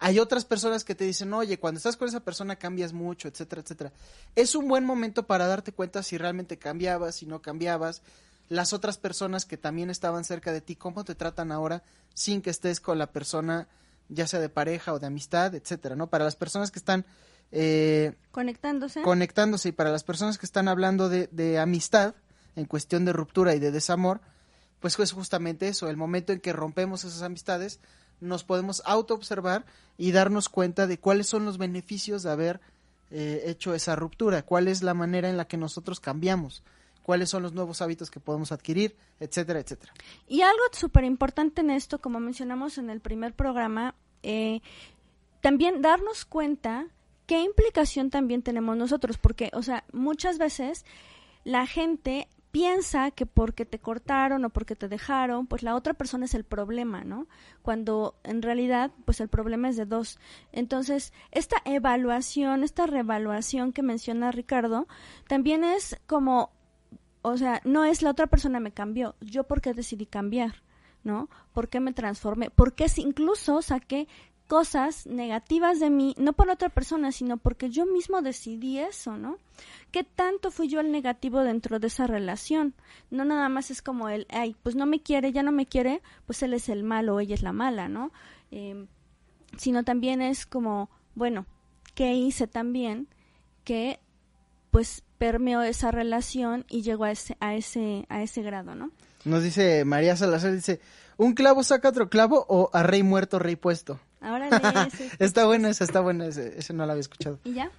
[0.00, 3.62] hay otras personas que te dicen, oye, cuando estás con esa persona cambias mucho, etcétera,
[3.62, 3.92] etcétera.
[4.36, 8.02] Es un buen momento para darte cuenta si realmente cambiabas, si no cambiabas,
[8.48, 11.82] las otras personas que también estaban cerca de ti, cómo te tratan ahora
[12.14, 13.68] sin que estés con la persona,
[14.08, 16.06] ya sea de pareja o de amistad, etcétera, ¿no?
[16.06, 17.04] Para las personas que están
[17.52, 19.02] eh, conectándose.
[19.02, 19.70] Conectándose.
[19.70, 22.14] Y para las personas que están hablando de, de, amistad,
[22.56, 24.20] en cuestión de ruptura y de desamor,
[24.80, 27.80] pues es justamente eso, el momento en que rompemos esas amistades,
[28.20, 29.64] nos podemos auto-observar
[29.96, 32.60] y darnos cuenta de cuáles son los beneficios de haber
[33.10, 36.62] eh, hecho esa ruptura, cuál es la manera en la que nosotros cambiamos,
[37.02, 39.92] cuáles son los nuevos hábitos que podemos adquirir, etcétera, etcétera.
[40.28, 44.60] Y algo súper importante en esto, como mencionamos en el primer programa, eh,
[45.40, 46.86] también darnos cuenta
[47.28, 49.18] ¿qué implicación también tenemos nosotros?
[49.18, 50.86] Porque, o sea, muchas veces
[51.44, 56.24] la gente piensa que porque te cortaron o porque te dejaron, pues la otra persona
[56.24, 57.28] es el problema, ¿no?
[57.60, 60.18] Cuando en realidad, pues el problema es de dos.
[60.52, 64.88] Entonces, esta evaluación, esta reevaluación que menciona Ricardo,
[65.28, 66.50] también es como,
[67.20, 70.62] o sea, no es la otra persona me cambió, yo porque decidí cambiar,
[71.04, 71.28] ¿no?
[71.52, 72.48] ¿Por qué me transformé?
[72.48, 74.08] ¿Por qué incluso saqué
[74.48, 79.36] cosas negativas de mí, no por otra persona, sino porque yo mismo decidí eso, ¿no?
[79.92, 82.74] ¿Qué tanto fui yo el negativo dentro de esa relación?
[83.10, 86.02] No nada más es como el, ay, pues no me quiere, ya no me quiere,
[86.26, 88.10] pues él es el malo, ella es la mala, ¿no?
[88.50, 88.86] Em,
[89.58, 91.46] sino también es como, bueno,
[91.94, 93.06] ¿qué hice también
[93.64, 94.00] que
[94.70, 98.92] pues permeó esa relación y llegó a ese, a ese, a ese grado, ¿no?
[99.26, 100.80] Nos dice María Salazar, dice,
[101.18, 104.00] ¿un clavo saca otro clavo o a rey muerto, rey puesto?
[104.20, 104.48] Ahora
[105.18, 107.38] está bueno ese, está bueno ese, ese no lo había escuchado.
[107.44, 107.70] ¿Y ya?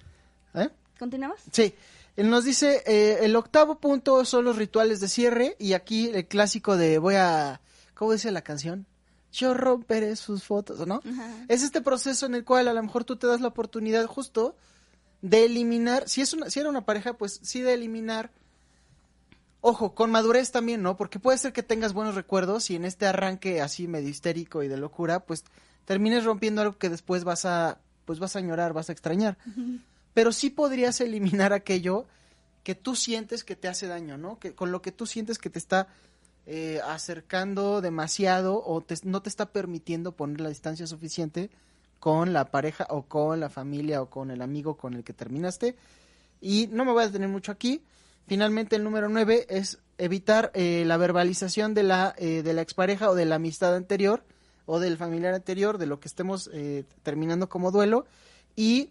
[0.54, 0.68] ¿Eh?
[0.98, 1.40] ¿Continuamos?
[1.52, 1.74] Sí.
[2.16, 6.26] Él nos dice, eh, el octavo punto son los rituales de cierre y aquí el
[6.26, 7.60] clásico de voy a,
[7.94, 8.86] ¿cómo dice la canción?
[9.32, 11.00] Yo romperé sus fotos, ¿no?
[11.48, 14.56] Es este proceso en el cual a lo mejor tú te das la oportunidad justo
[15.22, 18.32] de eliminar, si es una, si era una pareja, pues sí de eliminar,
[19.60, 20.96] ojo, con madurez también, ¿no?
[20.96, 24.68] Porque puede ser que tengas buenos recuerdos y en este arranque así medio histérico y
[24.68, 25.44] de locura, pues
[25.90, 29.36] termines rompiendo algo que después vas a, pues vas a añorar, vas a extrañar.
[30.14, 32.06] Pero sí podrías eliminar aquello
[32.62, 34.38] que tú sientes que te hace daño, ¿no?
[34.38, 35.88] Que con lo que tú sientes que te está
[36.46, 41.50] eh, acercando demasiado o no te está permitiendo poner la distancia suficiente
[41.98, 45.74] con la pareja o con la familia o con el amigo con el que terminaste.
[46.40, 47.82] Y no me voy a detener mucho aquí.
[48.28, 53.10] Finalmente, el número nueve es evitar eh, la verbalización de la, eh, de la expareja
[53.10, 54.22] o de la amistad anterior
[54.72, 58.06] o del familiar anterior, de lo que estemos eh, terminando como duelo,
[58.54, 58.90] y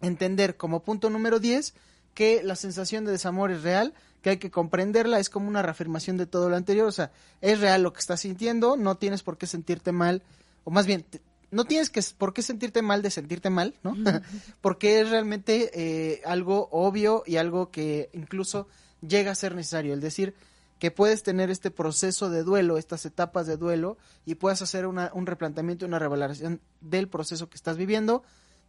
[0.00, 1.72] entender como punto número 10
[2.14, 6.16] que la sensación de desamor es real, que hay que comprenderla, es como una reafirmación
[6.16, 9.38] de todo lo anterior, o sea, es real lo que estás sintiendo, no tienes por
[9.38, 10.20] qué sentirte mal,
[10.64, 11.04] o más bien,
[11.52, 13.94] no tienes que por qué sentirte mal de sentirte mal, ¿no?
[14.60, 18.66] Porque es realmente eh, algo obvio y algo que incluso
[19.00, 20.34] llega a ser necesario, el decir,
[20.78, 25.10] que puedes tener este proceso de duelo, estas etapas de duelo, y puedas hacer una,
[25.14, 28.22] un replanteamiento, una revelación del proceso que estás viviendo.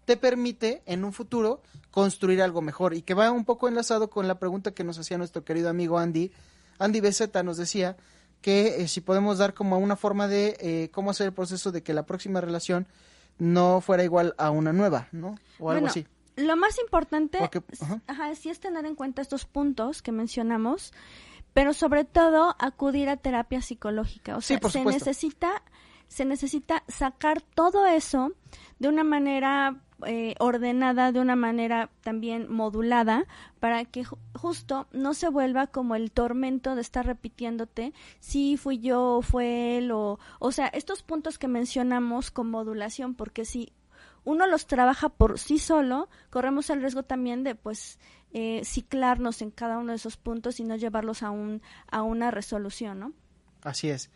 [0.06, 4.28] te permite en un futuro construir algo mejor y que va un poco enlazado con
[4.28, 6.32] la pregunta que nos hacía nuestro querido amigo Andy.
[6.80, 7.96] Andy Beceta nos decía
[8.42, 11.84] que eh, si podemos dar como una forma de eh, cómo hacer el proceso de
[11.84, 12.88] que la próxima relación
[13.38, 15.36] no fuera igual a una nueva, ¿no?
[15.60, 16.06] O algo así.
[16.36, 17.38] Lo más importante
[18.08, 18.36] ajá.
[18.36, 20.94] sí es tener en cuenta estos puntos que mencionamos,
[21.54, 24.38] pero sobre todo acudir a terapia psicológica.
[24.38, 25.64] O sea, se necesita
[26.08, 28.34] se necesita sacar todo eso
[28.80, 33.26] de una manera eh, ordenada, de una manera también modulada,
[33.60, 39.20] para que justo no se vuelva como el tormento de estar repitiéndote si fui yo,
[39.22, 43.74] fue él, o, o sea, estos puntos que mencionamos con modulación, porque si
[44.24, 48.00] uno los trabaja por sí solo, corremos el riesgo también de pues
[48.34, 52.32] eh, ciclarnos en cada uno de esos puntos y no llevarlos a, un, a una
[52.32, 53.14] resolución, ¿no?
[53.64, 54.10] Así es.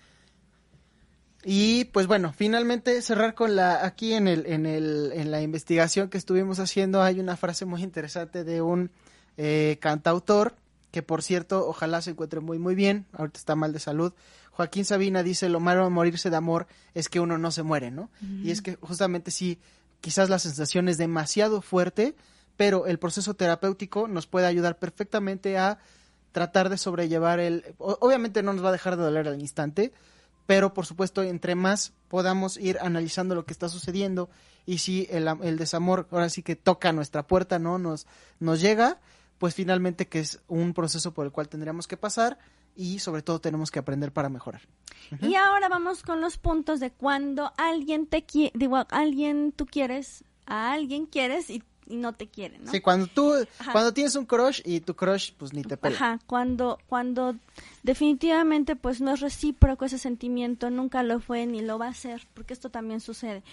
[1.44, 6.10] Y pues bueno, finalmente cerrar con la aquí en el en el en la investigación
[6.10, 8.92] que estuvimos haciendo hay una frase muy interesante de un
[9.36, 10.56] eh, cantautor
[10.92, 14.14] que por cierto ojalá se encuentre muy muy bien, ahorita está mal de salud.
[14.52, 17.92] Joaquín Sabina dice lo malo de morirse de amor es que uno no se muere,
[17.92, 18.10] ¿no?
[18.22, 19.58] Y es que justamente sí,
[20.00, 22.16] quizás la sensación es demasiado fuerte,
[22.58, 25.80] pero el proceso terapéutico nos puede ayudar perfectamente a
[26.32, 29.94] tratar de sobrellevar el obviamente no nos va a dejar de doler al instante,
[30.46, 34.30] pero por supuesto entre más podamos ir analizando lo que está sucediendo
[34.66, 37.78] y si el, el, desamor ahora sí que toca nuestra puerta, ¿no?
[37.78, 38.08] Nos,
[38.40, 39.00] nos llega,
[39.38, 42.40] pues finalmente que es un proceso por el cual tendríamos que pasar
[42.76, 44.62] y sobre todo tenemos que aprender para mejorar.
[45.22, 50.24] Y ahora vamos con los puntos de cuando alguien te quiere, digo, alguien tú quieres,
[50.46, 52.72] a alguien quieres y y no te quieren, ¿no?
[52.72, 53.34] Sí, cuando tú,
[53.72, 55.96] cuando tienes un crush y tu crush pues ni te pela.
[55.96, 57.36] Ajá, cuando, cuando
[57.84, 62.28] definitivamente pues no es recíproco ese sentimiento, nunca lo fue ni lo va a ser,
[62.34, 63.44] porque esto también sucede.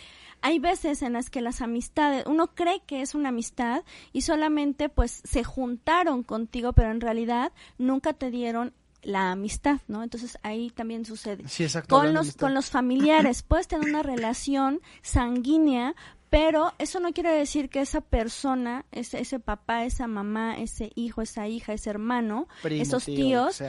[0.42, 4.88] Hay veces en las que las amistades, uno cree que es una amistad y solamente
[4.88, 10.02] pues se juntaron contigo, pero en realidad nunca te dieron la amistad, ¿no?
[10.02, 11.48] Entonces ahí también sucede.
[11.48, 15.94] Sí, exacto, con los con los familiares puedes tener una relación sanguínea,
[16.30, 21.22] pero eso no quiere decir que esa persona, ese, ese papá, esa mamá, ese hijo,
[21.22, 23.60] esa hija, ese hermano, esos tíos,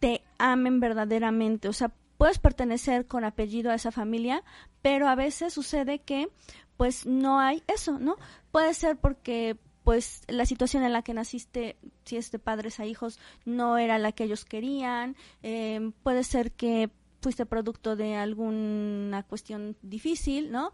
[0.00, 1.68] te amen verdaderamente.
[1.68, 4.44] O sea, puedes pertenecer con apellido a esa familia,
[4.82, 6.28] pero a veces sucede que
[6.76, 8.16] pues no hay eso, ¿no?
[8.52, 12.86] Puede ser porque pues la situación en la que naciste, si es de padres a
[12.86, 16.90] hijos, no era la que ellos querían, eh, puede ser que
[17.22, 20.72] fuiste producto de alguna cuestión difícil, ¿no?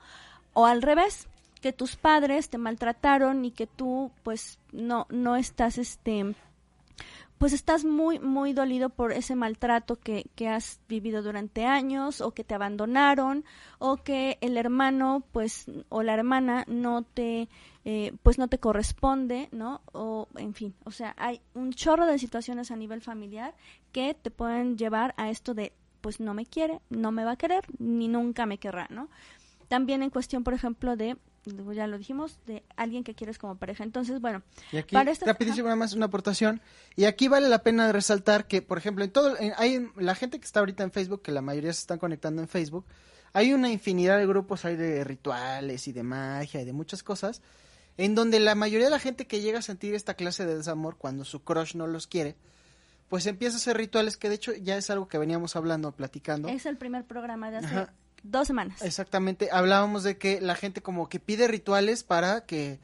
[0.53, 1.29] O al revés,
[1.61, 6.35] que tus padres te maltrataron y que tú pues no no estás este
[7.39, 12.33] pues estás muy muy dolido por ese maltrato que, que has vivido durante años o
[12.33, 13.45] que te abandonaron
[13.79, 17.49] o que el hermano pues o la hermana no te
[17.85, 22.19] eh, pues no te corresponde no o en fin o sea hay un chorro de
[22.19, 23.55] situaciones a nivel familiar
[23.93, 27.37] que te pueden llevar a esto de pues no me quiere no me va a
[27.37, 29.09] querer ni nunca me querrá no
[29.69, 31.17] también en cuestión por ejemplo de
[31.75, 33.85] ya lo dijimos, de alguien que quieres como pareja.
[33.85, 36.61] Entonces, bueno, y aquí, rapidísimo nada más una aportación.
[36.97, 40.45] Y aquí vale la pena resaltar que, por ejemplo, en todo, hay la gente que
[40.45, 42.85] está ahorita en Facebook, que la mayoría se están conectando en Facebook,
[43.33, 47.43] hay una infinidad de grupos, hay de rituales y de magia y de muchas cosas,
[47.97, 50.97] en donde la mayoría de la gente que llega a sentir esta clase de desamor
[50.97, 52.37] cuando su crush no los quiere,
[53.09, 56.49] pues empieza a hacer rituales que de hecho ya es algo que veníamos hablando, platicando.
[56.49, 57.87] Es el primer programa de hace
[58.23, 58.83] dos semanas.
[58.83, 62.81] Exactamente, hablábamos de que la gente como que pide rituales para que,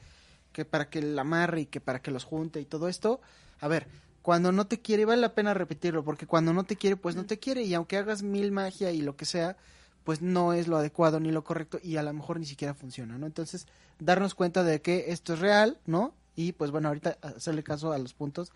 [0.52, 3.20] que para que la amarre y que para que los junte y todo esto.
[3.60, 3.88] A ver,
[4.22, 7.26] cuando no te quiere vale la pena repetirlo, porque cuando no te quiere, pues no
[7.26, 9.56] te quiere y aunque hagas mil magia y lo que sea,
[10.04, 13.18] pues no es lo adecuado ni lo correcto y a lo mejor ni siquiera funciona,
[13.18, 13.26] ¿no?
[13.26, 13.66] Entonces,
[13.98, 16.14] darnos cuenta de que esto es real, ¿no?
[16.34, 18.52] Y pues bueno, ahorita hacerle caso a los puntos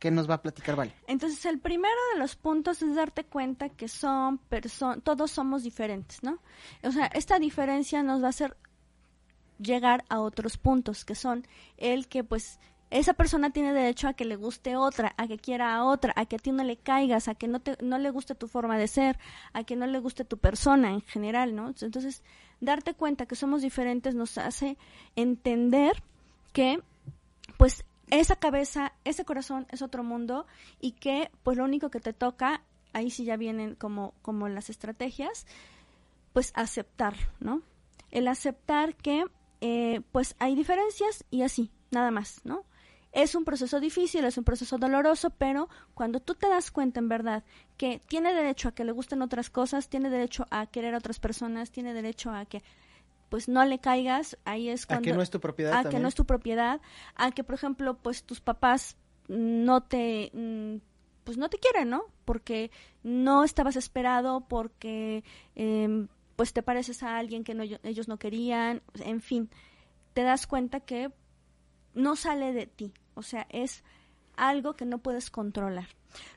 [0.00, 0.94] ¿Qué nos va a platicar Vale?
[1.06, 6.22] Entonces, el primero de los puntos es darte cuenta que son personas, todos somos diferentes,
[6.22, 6.38] ¿no?
[6.82, 8.56] O sea, esta diferencia nos va a hacer
[9.58, 11.46] llegar a otros puntos, que son
[11.76, 15.74] el que, pues, esa persona tiene derecho a que le guste otra, a que quiera
[15.74, 18.08] a otra, a que a ti no le caigas, a que no, te, no le
[18.08, 19.18] guste tu forma de ser,
[19.52, 21.68] a que no le guste tu persona en general, ¿no?
[21.68, 22.22] Entonces,
[22.58, 24.78] darte cuenta que somos diferentes nos hace
[25.14, 26.02] entender
[26.54, 26.80] que,
[27.58, 30.46] pues, esa cabeza, ese corazón es otro mundo
[30.80, 34.70] y que pues lo único que te toca, ahí sí ya vienen como, como las
[34.70, 35.46] estrategias,
[36.32, 37.62] pues aceptar, ¿no?
[38.10, 39.24] El aceptar que
[39.60, 42.64] eh, pues hay diferencias y así, nada más, ¿no?
[43.12, 47.08] Es un proceso difícil, es un proceso doloroso, pero cuando tú te das cuenta en
[47.08, 47.44] verdad
[47.76, 51.18] que tiene derecho a que le gusten otras cosas, tiene derecho a querer a otras
[51.18, 52.62] personas, tiene derecho a que
[53.30, 55.08] pues no le caigas, ahí es cuando...
[55.08, 55.72] A que no es tu propiedad.
[55.72, 56.80] A que no es tu propiedad,
[57.14, 60.30] a que por ejemplo pues tus papás no te...
[60.34, 60.76] Mm,
[61.24, 62.04] pues no te quieren, ¿no?
[62.24, 62.70] Porque
[63.02, 65.22] no estabas esperado, porque
[65.54, 69.48] em, pues te pareces a alguien que no, ellos no querían, en fin,
[70.12, 71.12] te das cuenta que
[71.94, 73.84] no sale de ti, o sea, es
[74.36, 75.88] algo que no puedes controlar.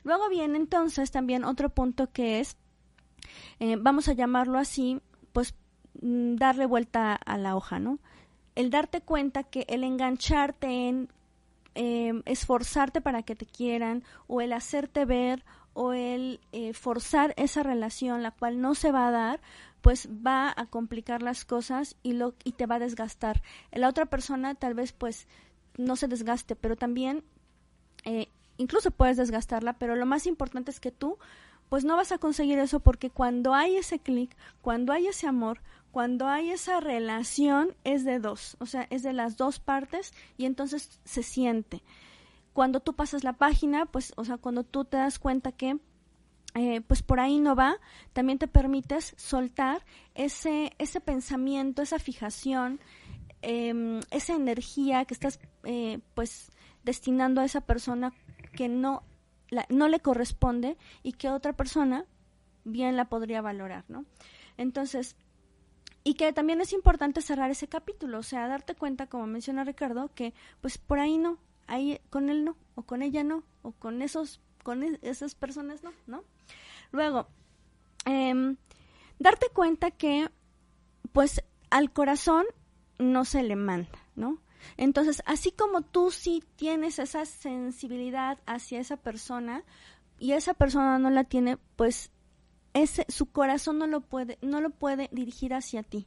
[0.04, 2.56] Luego viene entonces también otro punto que es,
[3.58, 5.00] eh, vamos a llamarlo así,
[5.32, 5.54] pues
[6.00, 7.98] darle vuelta a la hoja, ¿no?
[8.54, 11.08] El darte cuenta que el engancharte en
[11.74, 17.62] em, esforzarte para que te quieran o el hacerte ver o el eh, forzar esa
[17.62, 19.40] relación, la cual no se va a dar,
[19.82, 23.42] pues va a complicar las cosas y, lo, y te va a desgastar.
[23.72, 25.26] La otra persona tal vez pues
[25.76, 27.24] no se desgaste, pero también
[28.04, 31.18] eh, incluso puedes desgastarla, pero lo más importante es que tú
[31.68, 35.60] pues no vas a conseguir eso porque cuando hay ese clic, cuando hay ese amor,
[35.94, 40.44] cuando hay esa relación es de dos, o sea, es de las dos partes y
[40.44, 41.84] entonces se siente.
[42.52, 45.78] Cuando tú pasas la página, pues, o sea, cuando tú te das cuenta que
[46.56, 47.76] eh, pues por ahí no va,
[48.12, 49.84] también te permites soltar
[50.16, 52.80] ese, ese pensamiento, esa fijación,
[53.42, 56.50] em, esa energía que estás eh, pues
[56.82, 58.12] destinando a esa persona
[58.56, 59.04] que no,
[59.68, 62.04] no le corresponde y que otra persona
[62.64, 64.04] bien la podría valorar, ¿no?
[64.56, 65.16] Entonces,
[66.04, 70.10] y que también es importante cerrar ese capítulo, o sea, darte cuenta, como menciona Ricardo,
[70.14, 74.02] que pues por ahí no, ahí con él no, o con ella no, o con
[74.02, 76.22] esos, con e, esas personas no, ¿no?
[76.92, 77.26] Luego,
[78.04, 78.56] em,
[79.18, 80.28] darte cuenta que
[81.12, 82.44] pues al corazón
[82.98, 84.40] no se le manda, ¿no?
[84.76, 89.64] Entonces, así como tú sí tienes esa sensibilidad hacia esa persona
[90.18, 92.10] y esa persona no la tiene, pues
[92.74, 96.06] ese su corazón no lo puede no lo puede dirigir hacia ti.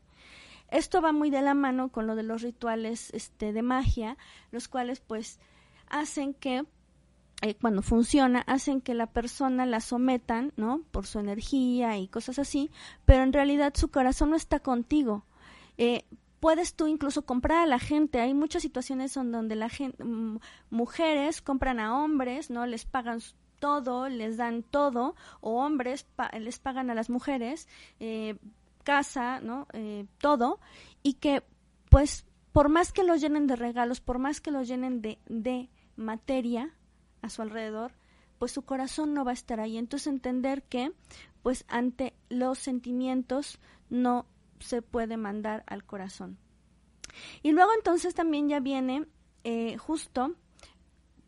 [0.69, 4.17] Esto va muy de la mano con lo de los rituales este de magia,
[4.51, 5.39] los cuales pues
[5.89, 6.65] hacen que
[7.41, 10.81] eh, cuando funciona hacen que la persona la sometan, ¿no?
[10.91, 12.69] Por su energía y cosas así,
[13.05, 15.23] pero en realidad su corazón no está contigo.
[15.77, 16.03] Eh,
[16.39, 18.19] puedes tú incluso comprar a la gente.
[18.19, 20.03] Hay muchas situaciones en donde la gente,
[20.69, 22.65] mujeres compran a hombres, ¿no?
[22.65, 23.19] Les pagan
[23.59, 26.05] todo, les dan todo, o hombres
[26.39, 27.67] les pagan a las mujeres
[27.99, 28.37] eh,
[28.83, 29.67] casa, ¿no?
[29.73, 30.59] Eh, todo,
[31.03, 31.43] y que
[31.89, 35.69] pues por más que los llenen de regalos, por más que los llenen de, de
[35.95, 36.73] materia
[37.21, 37.91] a su alrededor,
[38.39, 39.77] pues su corazón no va a estar ahí.
[39.77, 40.91] Entonces entender que
[41.43, 44.25] pues ante los sentimientos no
[44.59, 46.37] se puede mandar al corazón.
[47.43, 49.05] Y luego entonces también ya viene
[49.43, 50.35] eh, justo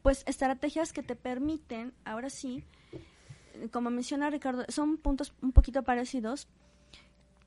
[0.02, 2.64] pues estrategias que te permiten, ahora sí,
[3.72, 6.48] como menciona Ricardo, son puntos un poquito parecidos,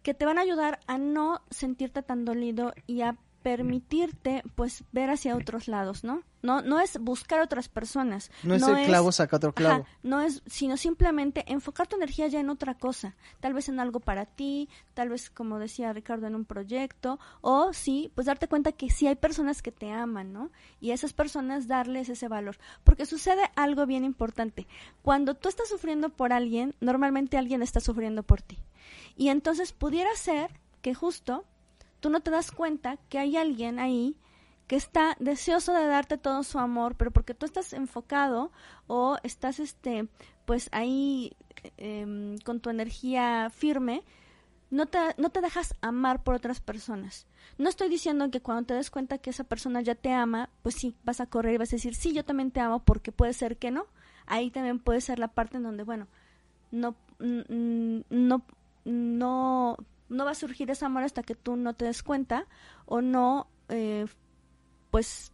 [0.02, 5.10] que te van a ayudar a no sentirte tan dolido y a permitirte pues ver
[5.10, 6.22] hacia otros lados, ¿no?
[6.42, 8.30] No, no es buscar otras personas.
[8.42, 9.86] No es el clavo saca otro clavo.
[10.02, 13.14] no es, sino simplemente enfocar tu energía ya en otra cosa.
[13.40, 17.20] Tal vez en algo para ti, tal vez, como decía Ricardo, en un proyecto.
[17.40, 20.50] O sí, pues darte cuenta que sí hay personas que te aman, ¿no?
[20.80, 22.58] Y a esas personas darles ese valor.
[22.82, 24.66] Porque sucede algo bien importante.
[25.02, 28.58] Cuando tú estás sufriendo por alguien, normalmente alguien está sufriendo por ti.
[29.16, 31.44] Y entonces pudiera ser que justo
[32.00, 34.16] tú no te das cuenta que hay alguien ahí
[34.66, 38.52] que está deseoso de darte todo su amor, pero porque tú estás enfocado
[38.86, 40.08] o estás, este,
[40.44, 41.36] pues ahí
[41.76, 44.02] em, con tu energía firme,
[44.70, 47.26] no te, no te dejas amar por otras personas.
[47.58, 50.76] No estoy diciendo que cuando te des cuenta que esa persona ya te ama, pues
[50.76, 53.34] sí, vas a correr y vas a decir, sí, yo también te amo, porque puede
[53.34, 53.86] ser que no.
[54.24, 56.06] Ahí también puede ser la parte en donde, bueno,
[56.70, 58.42] no, no,
[58.84, 59.76] no,
[60.08, 62.46] no va a surgir ese amor hasta que tú no te des cuenta
[62.86, 64.06] o no eh,
[64.92, 65.32] pues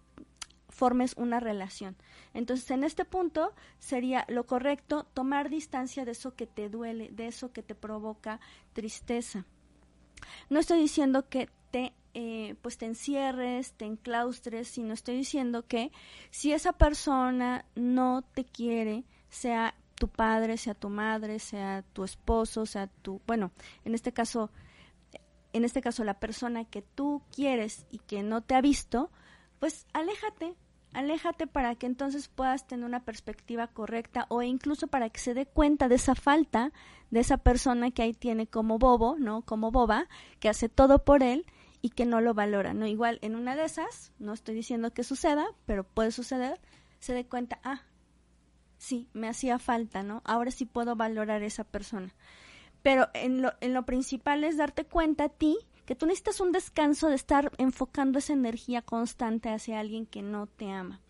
[0.71, 1.97] formes una relación.
[2.33, 7.27] Entonces, en este punto sería lo correcto tomar distancia de eso que te duele, de
[7.27, 8.41] eso que te provoca
[8.73, 9.45] tristeza.
[10.49, 15.93] No estoy diciendo que te eh, pues te encierres, te enclaustres, sino estoy diciendo que
[16.31, 22.67] si esa persona no te quiere, sea tu padre, sea tu madre, sea tu esposo,
[22.67, 23.53] sea tu, bueno,
[23.85, 24.51] en este caso,
[25.53, 29.11] en este caso la persona que tú quieres y que no te ha visto,
[29.59, 30.55] pues aléjate,
[30.93, 35.47] aléjate para que entonces puedas tener una perspectiva correcta o incluso para que se dé
[35.47, 36.73] cuenta de esa falta
[37.11, 39.43] de esa persona que ahí tiene como bobo, ¿no?
[39.43, 40.09] Como boba,
[40.41, 41.47] que hace todo por él
[41.81, 42.87] y que no lo valora, ¿no?
[42.87, 46.61] Igual en una de esas, no estoy diciendo que suceda, pero puede suceder,
[46.99, 47.83] se dé cuenta, ah,
[48.77, 50.23] sí, me hacía falta, ¿no?
[50.25, 52.15] Ahora sí puedo valorar esa persona.
[52.83, 55.59] Pero en lo, en lo principal es darte cuenta a ti
[55.89, 60.47] que tú necesitas un descanso de estar enfocando esa energía constante hacia alguien que no
[60.47, 61.01] te ama.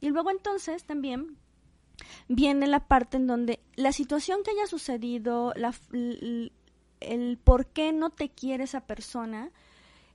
[0.00, 1.38] Y luego entonces también
[2.28, 8.10] viene la parte en donde la situación que haya sucedido, la, el por qué no
[8.10, 9.50] te quiere esa persona,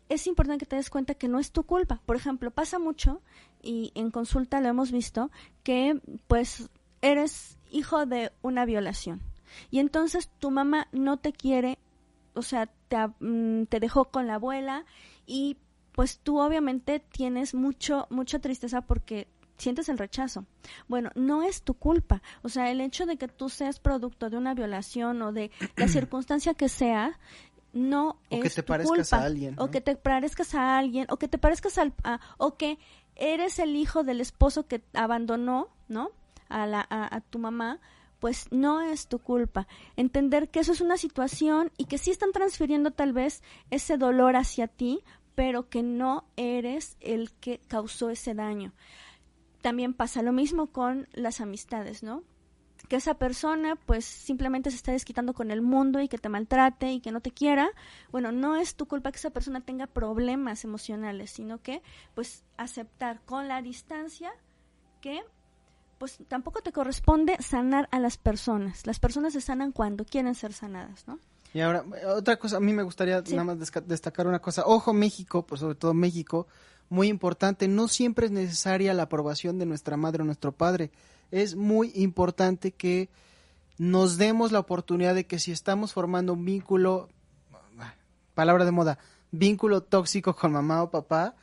[0.08, 2.02] es importante que te des cuenta que no es tu culpa.
[2.06, 3.22] Por ejemplo, pasa mucho,
[3.62, 5.32] y en consulta lo hemos visto,
[5.64, 6.70] que pues
[7.02, 9.22] eres hijo de una violación.
[9.70, 11.78] Y entonces tu mamá no te quiere,
[12.38, 14.86] o sea, te, mm, te dejó con la abuela
[15.26, 15.58] y
[15.92, 19.28] pues tú obviamente tienes mucho, mucha tristeza porque
[19.58, 20.46] sientes el rechazo.
[20.88, 22.22] Bueno, no es tu culpa.
[22.44, 25.88] O sea, el hecho de que tú seas producto de una violación o de la
[25.88, 27.20] circunstancia que sea,
[27.74, 29.24] no o es que te tu parezcas culpa.
[29.24, 31.94] a alguien, O que te parezcas a alguien, o que te parezcas al...
[32.04, 32.78] a- o que
[33.16, 36.12] eres el hijo del esposo que abandonó, ¿no?
[36.50, 37.80] A, la, a, a tu mamá,
[38.20, 39.68] pues no es tu culpa.
[39.96, 44.36] Entender que eso es una situación y que sí están transfiriendo tal vez ese dolor
[44.36, 45.04] hacia ti,
[45.36, 48.74] pero que no eres el que causó ese daño.
[49.62, 52.24] También pasa lo mismo con las amistades, ¿no?
[52.88, 56.92] que esa persona pues simplemente se está desquitando con el mundo y que te maltrate
[56.92, 57.70] y que no te quiera,
[58.12, 61.82] bueno, no es tu culpa que esa persona tenga problemas emocionales, sino que
[62.16, 64.32] pues aceptar con la distancia
[65.02, 65.24] que
[65.98, 68.86] pues tampoco te corresponde sanar a las personas.
[68.86, 71.20] Las personas se sanan cuando quieren ser sanadas, ¿no?
[71.54, 71.84] Y ahora,
[72.16, 73.32] otra cosa, a mí me gustaría Sí.
[73.32, 74.64] nada más destacar una cosa.
[74.66, 76.48] Ojo México, pues sobre todo México,
[76.90, 80.92] muy importante, no siempre es necesaria la aprobación de nuestra madre o nuestro padre.
[81.32, 83.10] Es muy importante que
[83.78, 87.10] nos demos la oportunidad de que si estamos formando un vínculo,
[88.34, 89.00] palabra de moda,
[89.32, 91.36] vínculo tóxico con mamá o papá,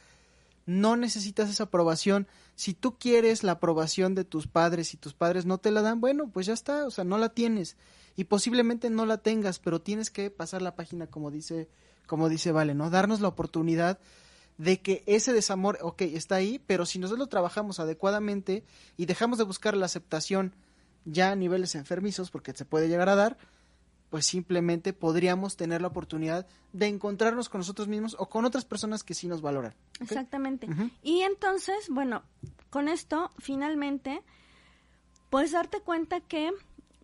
[0.67, 2.27] no necesitas esa aprobación.
[2.57, 6.01] Si tú quieres la aprobación de tus padres y tus padres no te la dan,
[6.01, 7.77] bueno, pues ya está, o sea, no la tienes
[8.17, 11.69] y posiblemente no la tengas, pero tienes que pasar la página como dice
[12.07, 12.91] como dice Vale, ¿no?
[12.91, 13.99] Darnos la oportunidad
[14.59, 18.65] de que ese desamor, ok, está ahí, pero si nosotros lo trabajamos adecuadamente
[18.97, 20.55] y dejamos de buscar la aceptación
[21.05, 23.37] ya a niveles enfermizos, porque se puede llegar a dar,
[24.15, 29.03] pues simplemente podríamos tener la oportunidad de encontrarnos con nosotros mismos o con otras personas
[29.03, 29.75] que sí nos valoran.
[29.99, 30.69] Exactamente.
[31.03, 32.23] Y entonces, bueno,
[32.71, 34.23] con esto, finalmente,
[35.31, 36.53] puedes darte cuenta que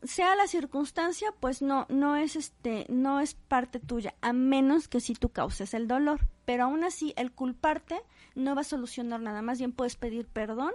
[0.04, 5.00] sea la circunstancia, pues no, no es este, no es parte tuya, a menos que
[5.00, 6.28] si tú causes el dolor.
[6.44, 8.00] Pero aún así, el culparte
[8.36, 9.42] no va a solucionar nada.
[9.42, 10.70] Más bien puedes pedir perdón,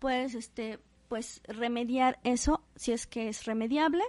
[0.00, 4.02] puedes este, pues remediar eso si es que es remediable,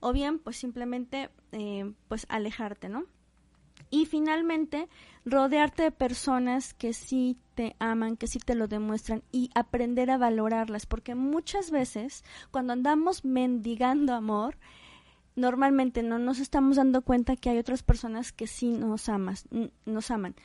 [0.00, 3.04] o bien, pues simplemente, eh, pues alejarte, ¿no?
[3.88, 4.88] Y finalmente,
[5.24, 10.18] rodearte de personas que sí te aman, que sí te lo demuestran y aprender a
[10.18, 14.56] valorarlas, porque muchas veces cuando andamos mendigando amor,
[15.34, 19.46] normalmente no nos estamos dando cuenta que hay otras personas que sí nos amas,
[19.86, 20.36] nos aman.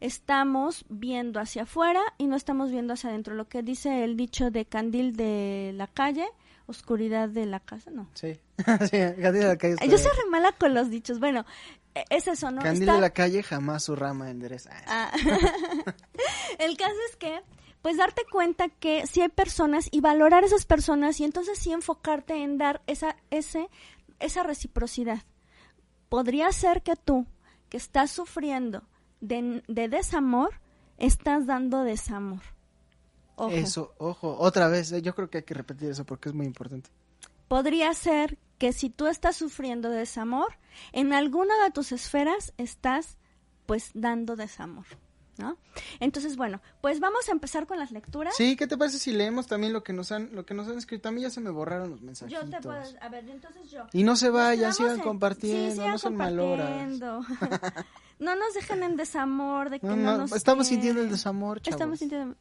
[0.00, 3.34] Estamos viendo hacia afuera y no estamos viendo hacia adentro.
[3.34, 6.26] Lo que dice el dicho de candil de la calle,
[6.68, 8.08] oscuridad de la casa, no.
[8.14, 9.76] Sí, sí, Candil de la calle.
[9.88, 11.18] Yo soy re mala con los dichos.
[11.18, 11.44] Bueno,
[11.94, 12.62] e- es eso, ¿no?
[12.62, 14.70] Candil Está- de la calle jamás su rama endereza.
[14.86, 15.10] Ah.
[16.58, 17.40] el caso es que,
[17.82, 22.42] pues darte cuenta que sí hay personas y valorar esas personas y entonces sí enfocarte
[22.42, 23.68] en dar esa, ese,
[24.20, 25.22] esa reciprocidad.
[26.08, 27.26] Podría ser que tú,
[27.68, 28.82] que estás sufriendo
[29.20, 30.60] de, de desamor,
[30.98, 32.40] estás dando desamor.
[33.40, 33.50] Ojo.
[33.50, 36.44] Eso, ojo, otra vez, eh, yo creo que hay que repetir eso porque es muy
[36.46, 36.90] importante.
[37.46, 40.48] Podría ser que si tú estás sufriendo de desamor,
[40.92, 43.16] en alguna de tus esferas estás
[43.66, 44.86] pues dando desamor,
[45.36, 45.56] ¿no?
[46.00, 48.34] Entonces, bueno, pues vamos a empezar con las lecturas.
[48.36, 50.76] Sí, ¿qué te parece si leemos también lo que nos han, lo que nos han
[50.76, 51.08] escrito?
[51.08, 52.50] A mí ya se me borraron los Yo mensajitos.
[52.50, 53.86] te puedo, a ver, entonces yo.
[53.92, 56.68] Y no se vayan, sigan en- compartiendo, sí, sigan no son maloras.
[56.68, 57.20] compartiendo.
[58.18, 61.60] no nos dejen en desamor de que No, no, no, nos estamos sintiendo el desamor,
[61.60, 61.76] chavos.
[61.76, 62.34] Estamos sintiendo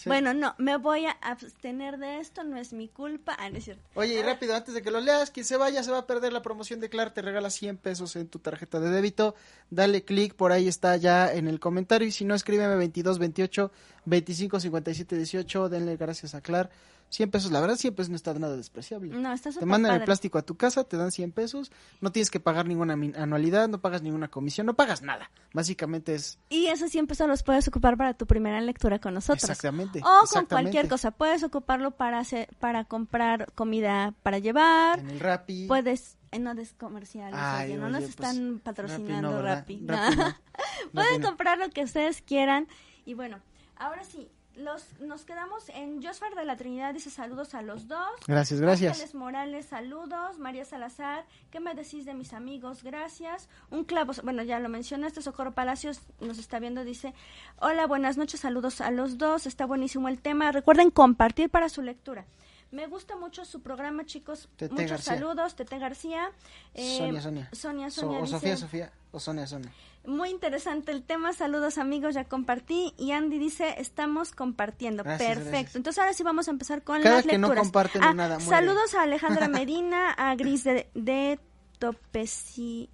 [0.00, 0.08] Sí.
[0.08, 3.36] Bueno, no, me voy a abstener de esto, no es mi culpa.
[3.38, 3.82] Ah, no es cierto.
[3.94, 6.32] Oye, y rápido, antes de que lo leas, quien se vaya se va a perder
[6.32, 9.34] la promoción de Clar, te regala 100 pesos en tu tarjeta de débito.
[9.68, 12.08] Dale clic, por ahí está ya en el comentario.
[12.08, 13.70] Y si no, escríbeme 22 28
[14.06, 15.68] 25 57 18.
[15.68, 16.70] Denle gracias a Clar.
[17.10, 19.10] 100 pesos, la verdad, 100 pesos no está nada despreciable.
[19.14, 20.06] No, está Te mandan el padre.
[20.06, 23.80] plástico a tu casa, te dan 100 pesos, no tienes que pagar ninguna anualidad, no
[23.80, 25.30] pagas ninguna comisión, no pagas nada.
[25.52, 29.42] Básicamente es Y esos 100 pesos los puedes ocupar para tu primera lectura con nosotros.
[29.42, 29.98] exactamente.
[29.98, 30.48] O con exactamente.
[30.54, 31.10] cualquier cosa.
[31.10, 35.00] Puedes ocuparlo para hacer, para comprar comida para llevar.
[35.00, 35.66] En el Rappi.
[35.66, 39.42] Puedes, no des comerciales, Ay, oye, no oye, nos pues, están patrocinando.
[39.42, 39.84] Rappi.
[39.84, 40.24] Rappi no.
[40.24, 40.38] Pueden
[40.94, 41.26] Rappi no.
[41.28, 42.68] comprar lo que ustedes quieran.
[43.04, 43.40] Y bueno,
[43.76, 44.30] ahora sí,
[44.60, 48.08] los, nos quedamos en Josfar de la Trinidad, dice saludos a los dos.
[48.26, 48.92] Gracias, gracias.
[48.92, 50.38] Ángeles Morales, saludos.
[50.38, 52.82] María Salazar, ¿qué me decís de mis amigos?
[52.82, 53.48] Gracias.
[53.70, 57.14] Un clavo, bueno, ya lo mencionaste, Socorro Palacios nos está viendo, dice,
[57.58, 60.52] hola, buenas noches, saludos a los dos, está buenísimo el tema.
[60.52, 62.24] Recuerden compartir para su lectura.
[62.70, 64.48] Me gusta mucho su programa, chicos.
[64.56, 65.14] Tete Muchos García.
[65.14, 66.30] saludos, Tete García.
[66.74, 67.48] Eh, Sonia, Sonia.
[67.52, 68.18] Sonia, So- Sonia.
[68.18, 68.92] o dice, Sofía, Sofía.
[69.10, 69.72] O Sonia, Sonia.
[70.06, 71.32] Muy interesante el tema.
[71.34, 72.94] Saludos amigos, ya compartí.
[72.96, 75.04] Y Andy dice, estamos compartiendo.
[75.04, 75.50] Gracias, Perfecto.
[75.50, 75.76] gracias.
[75.76, 77.64] Entonces ahora sí vamos a empezar con Cada las que no lecturas.
[77.64, 78.40] comparten Ah, nada.
[78.40, 81.38] Saludos a Alejandra Medina, a Gris de, de
[81.78, 82.88] Topeci,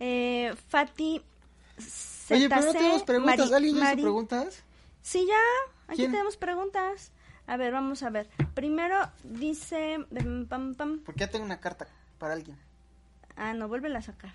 [0.00, 1.22] eh, Fati
[2.30, 3.38] Oye, pero no ZC, tenemos preguntas.
[3.38, 4.64] Mari- ¿Alguien ya hizo Mari- preguntas?
[5.02, 5.36] Sí, ya.
[5.88, 6.10] Aquí ¿Quién?
[6.12, 7.12] tenemos preguntas.
[7.46, 8.28] A ver, vamos a ver.
[8.54, 9.94] Primero dice...
[10.10, 11.00] em, pam, pam.
[11.04, 11.86] Porque ya tengo una carta
[12.18, 12.58] para alguien.
[13.36, 14.32] Ah, no, vuélvela a sacar.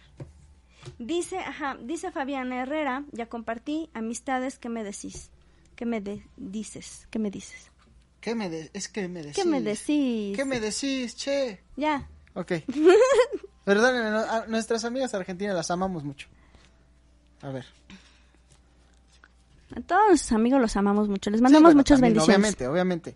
[0.97, 5.29] Dice, ajá, dice Fabiana Herrera, ya compartí, amistades, ¿qué me decís?
[5.75, 7.07] ¿Qué me de- dices?
[7.09, 7.71] ¿Qué me dices?
[8.21, 9.35] ¿Qué me de- es que me decís?
[9.35, 10.35] ¿Qué me decís?
[10.37, 11.61] ¿Qué me decís, che?
[11.77, 12.07] Ya.
[12.33, 12.53] Ok.
[13.65, 16.27] Perdónenme, no- a nuestras amigas argentinas las amamos mucho.
[17.41, 17.65] A ver.
[19.75, 21.29] A todos nuestros amigos los amamos mucho.
[21.29, 22.37] Les Sí, mandamos bueno, muchas también, bendiciones.
[22.57, 23.13] Obviamente, obviamente.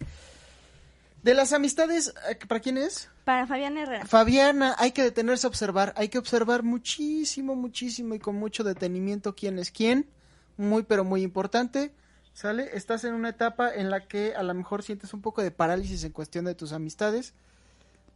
[1.23, 3.09] De las amistades, eh, ¿para quién es?
[3.23, 4.05] Para Fabiana Herrera.
[4.05, 9.33] Fabiana, hay que detenerse a observar, hay que observar muchísimo, muchísimo y con mucho detenimiento
[9.33, 10.09] quién es quién,
[10.57, 11.93] muy pero muy importante,
[12.33, 12.71] ¿sale?
[12.73, 16.03] Estás en una etapa en la que a lo mejor sientes un poco de parálisis
[16.03, 17.33] en cuestión de tus amistades.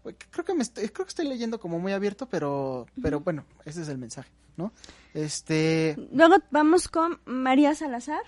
[0.04, 3.46] Pues, Creo que me estoy, creo que estoy leyendo como muy abierto, pero, pero bueno,
[3.64, 4.74] ese es el mensaje, ¿no?
[5.14, 8.24] Este, Luego vamos con María Salazar.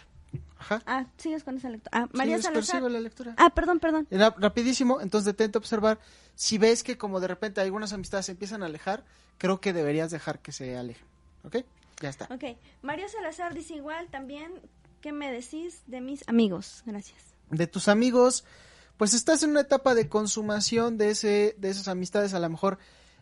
[0.60, 0.82] Ajá.
[0.86, 1.90] Ah, sigues con esa lectura.
[2.04, 2.66] Ah, María Sí, Salazar.
[2.74, 3.34] persigo la lectura.
[3.38, 4.08] Ah, perdón, perdón.
[4.12, 6.00] Era rapidísimo, entonces detente a observar.
[6.36, 9.04] Si ves que como de repente algunas amistades se empiezan a alejar,
[9.38, 11.08] creo que deberías dejar que se alejen.
[11.44, 11.58] ¿Ok?
[12.02, 12.26] Ya está.
[12.32, 12.58] Ok.
[12.82, 14.52] María Salazar dice igual también,
[15.02, 16.84] ¿qué me decís de mis amigos?
[16.86, 17.18] Gracias.
[17.50, 18.44] De tus amigos,
[18.98, 22.34] pues estás en una etapa de consumación de, ese, de esas amistades.
[22.34, 22.78] A lo mejor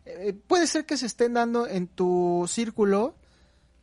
[0.06, 3.16] eh, puede ser que se estén dando en tu círculo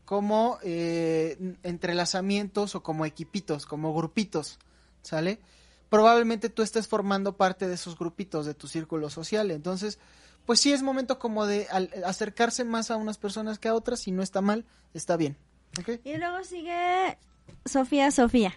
[0.04, 4.58] como eh, entrelazamientos o como equipitos, como grupitos,
[5.02, 5.38] ¿sale?
[5.88, 9.98] Probablemente tú estés formando parte de esos grupitos de tu círculo social, entonces,
[10.44, 14.00] pues sí es momento como de al- acercarse más a unas personas que a otras,
[14.00, 15.36] si no está mal, está bien,
[15.78, 16.00] ¿ok?
[16.04, 17.18] Y luego sigue
[17.64, 18.54] Sofía Sofía.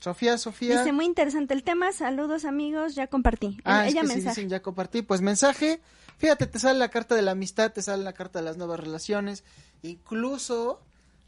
[0.00, 0.78] Sofía, Sofía.
[0.78, 1.92] Dice, muy interesante el tema.
[1.92, 2.94] Saludos, amigos.
[2.94, 3.58] Ya compartí.
[3.64, 4.34] Ah, es Ella que sí mensaje.
[4.40, 5.02] dicen ya compartí.
[5.02, 5.80] Pues mensaje,
[6.18, 8.78] fíjate, te sale la carta de la amistad, te sale la carta de las nuevas
[8.78, 9.42] relaciones,
[9.82, 10.80] incluso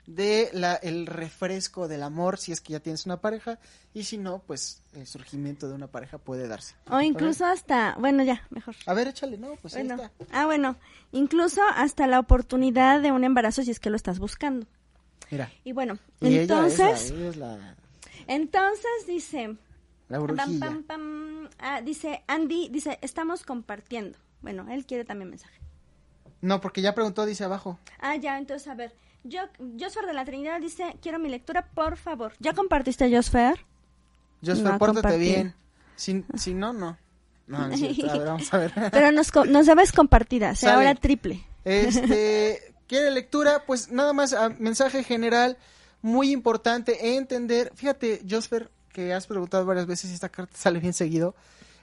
[0.07, 3.59] de la el refresco del amor si es que ya tienes una pareja
[3.95, 6.75] y si no, pues el surgimiento de una pareja puede darse.
[6.91, 8.75] O incluso hasta, bueno, ya, mejor.
[8.87, 10.03] A ver, échale, no, pues ahí Bueno.
[10.05, 10.25] está.
[10.33, 10.77] Ah, bueno,
[11.13, 14.67] incluso hasta la oportunidad de un embarazo si es que lo estás buscando.
[15.31, 15.51] Mira.
[15.65, 17.77] Y bueno, Y entonces, ella es la, ella es la,
[18.35, 19.57] entonces dice,
[20.09, 20.67] la pam, brujilla.
[20.67, 24.19] pam, pam, ah, dice Andy, dice, estamos compartiendo.
[24.43, 25.61] Bueno, él quiere también mensaje.
[26.41, 27.79] No, porque ya preguntó, dice abajo.
[27.99, 28.95] Ah, ya, entonces, a ver.
[29.25, 29.43] Yo,
[29.79, 32.33] Josfer de la Trinidad dice, quiero mi lectura, por favor.
[32.39, 33.61] ¿Ya compartiste, Josfer?
[34.43, 35.19] Josfer, No, pórtate compartí.
[35.19, 35.55] bien.
[35.97, 36.97] Si, si no, no.
[37.47, 38.11] No, no es cierto.
[38.11, 38.73] A ver, vamos a ver.
[38.91, 40.87] Pero nos, nos debes compartida, o sea, Sale.
[40.89, 41.45] ahora triple.
[41.65, 43.65] Este, ¿quiere lectura?
[43.67, 45.59] Pues nada más, ah, mensaje general,
[46.03, 50.93] muy importante, entender, fíjate, Josper, que has preguntado varias veces si esta carta sale bien
[50.93, 51.35] seguido,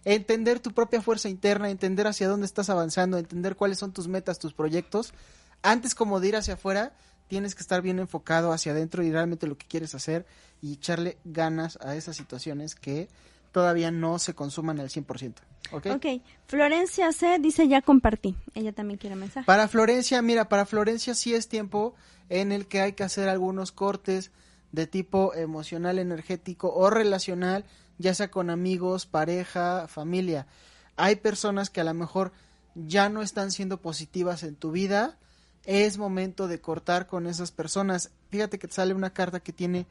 [0.06, 4.40] entender tu propia fuerza interna, entender hacia dónde estás avanzando, entender cuáles son tus metas,
[4.40, 5.14] tus proyectos,
[5.62, 6.94] antes como de ir hacia afuera,
[7.28, 10.26] tienes que estar bien enfocado hacia adentro y realmente lo que quieres hacer
[10.62, 13.10] y echarle ganas a esas situaciones que
[13.52, 15.34] todavía no se consuman al 100%.
[15.72, 15.88] ¿Ok?
[15.96, 16.06] Ok,
[16.48, 18.36] Florencia C dice, ya compartí.
[18.54, 19.46] Ella también quiere mensaje.
[19.46, 21.94] Para Florencia, mira, para Florencia sí es tiempo
[22.30, 24.32] en el que hay que hacer algunos cortes
[24.72, 27.66] de tipo emocional, energético o relacional,
[27.98, 30.48] ya sea con amigos, pareja, familia.
[30.96, 32.32] Hay personas que a lo mejor
[32.76, 35.18] ya no están siendo positivas en tu vida.
[35.66, 38.12] Es momento de cortar con esas personas.
[38.30, 39.86] Fíjate que te sale una carta que tiene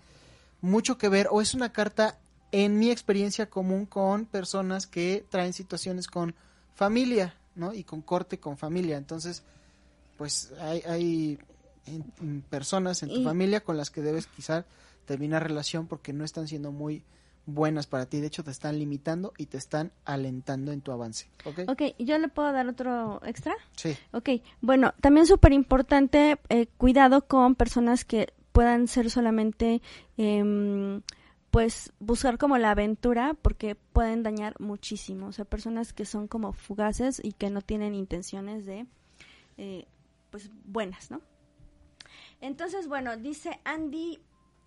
[0.61, 2.19] mucho que ver o es una carta
[2.53, 6.35] en mi experiencia común con personas que traen situaciones con
[6.75, 7.73] familia, ¿no?
[7.75, 8.97] Y con corte con familia.
[8.97, 9.43] Entonces,
[10.17, 11.39] pues hay, hay
[11.87, 14.65] en- en personas en tu Y- familia con las que debes quizás
[15.05, 17.03] terminar relación porque no están siendo muy
[17.47, 18.21] buenas para ti.
[18.21, 21.29] De hecho, te están limitando y te están alentando en tu avance.
[21.45, 21.61] ¿Ok?
[21.69, 23.55] Ok, ¿yo le puedo dar otro extra?
[23.77, 23.97] Sí.
[24.13, 24.31] Ok,
[24.61, 29.81] bueno, también súper importante, eh, cuidado con personas que puedan ser solamente,
[30.17, 31.03] em,
[31.57, 35.29] pues, buscar como la aventura, porque pueden dañar muchísimo.
[35.29, 38.85] O sea, personas que son como fugaces y que no tienen intenciones de,
[39.57, 39.87] eh,
[40.31, 41.23] pues, buenas, ¿no?
[42.43, 44.23] Entonces, bueno, dice Andy,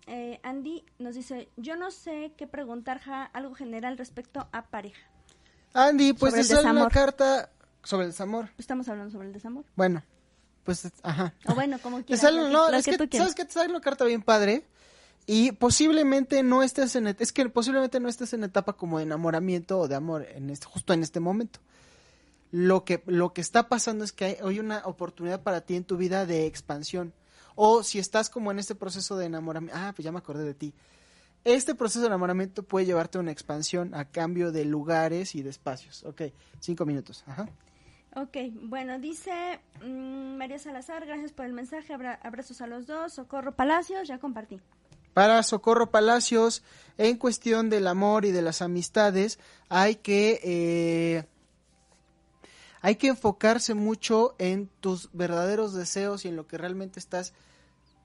[0.08, 5.06] eh, Andy nos dice, yo no sé qué preguntar, ja, algo general respecto a pareja.
[5.72, 7.52] Andy, pues sale una carta
[7.84, 8.48] sobre el desamor.
[8.58, 9.64] Estamos hablando sobre el desamor.
[9.76, 10.02] Bueno,
[10.64, 11.34] pues, ajá.
[11.46, 12.20] O bueno, como quieras.
[12.20, 13.28] sale, que- no, lo es que que, tú quieras.
[13.28, 14.66] ¿sabes que Te sale una carta bien padre
[15.32, 19.78] y posiblemente no estés en, es que posiblemente no estés en etapa como de enamoramiento
[19.78, 21.60] o de amor en este, justo en este momento.
[22.50, 25.84] Lo que, lo que está pasando es que hay, hay una oportunidad para ti en
[25.84, 27.12] tu vida de expansión.
[27.54, 30.54] O si estás como en este proceso de enamoramiento, ah, pues ya me acordé de
[30.54, 30.74] ti.
[31.44, 35.50] Este proceso de enamoramiento puede llevarte a una expansión a cambio de lugares y de
[35.50, 36.02] espacios.
[36.04, 36.22] Ok,
[36.58, 37.22] cinco minutos.
[37.28, 37.48] Ajá.
[38.16, 43.12] Ok, bueno, dice mm, María Salazar, gracias por el mensaje, abra- abrazos a los dos,
[43.12, 44.60] Socorro Palacios, ya compartí.
[45.14, 46.62] Para Socorro Palacios,
[46.98, 49.38] en cuestión del amor y de las amistades,
[49.68, 51.24] hay que eh,
[52.82, 57.34] hay que enfocarse mucho en tus verdaderos deseos y en lo que realmente estás,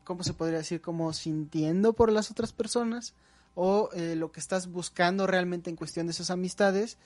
[0.03, 0.81] ¿cómo se podría decir?
[0.81, 3.13] Como sintiendo por las otras personas
[3.53, 6.97] o eh, lo que estás buscando realmente en cuestión de esas amistades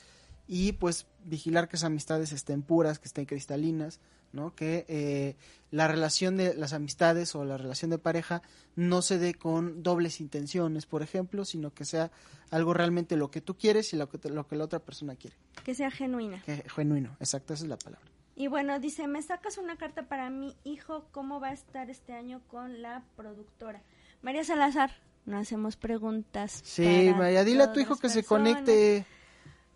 [0.47, 3.99] y pues vigilar que esas amistades estén puras, que estén cristalinas,
[4.33, 4.53] ¿no?
[4.55, 5.35] Que eh,
[5.71, 8.41] la relación de las amistades o la relación de pareja
[8.75, 12.11] no se dé con dobles intenciones, por ejemplo, sino que sea
[12.51, 15.15] algo realmente lo que tú quieres y lo que, te- lo que la otra persona
[15.15, 15.35] quiere.
[15.63, 16.41] Que sea genuina.
[16.43, 18.07] Que genuino, exacto, esa es la palabra.
[18.35, 22.13] Y bueno, dice, me sacas una carta para mi hijo, ¿cómo va a estar este
[22.13, 23.81] año con la productora?
[24.21, 24.91] María Salazar,
[25.25, 26.61] no hacemos preguntas.
[26.63, 29.05] Sí, María, dile a tu hijo que se conecte.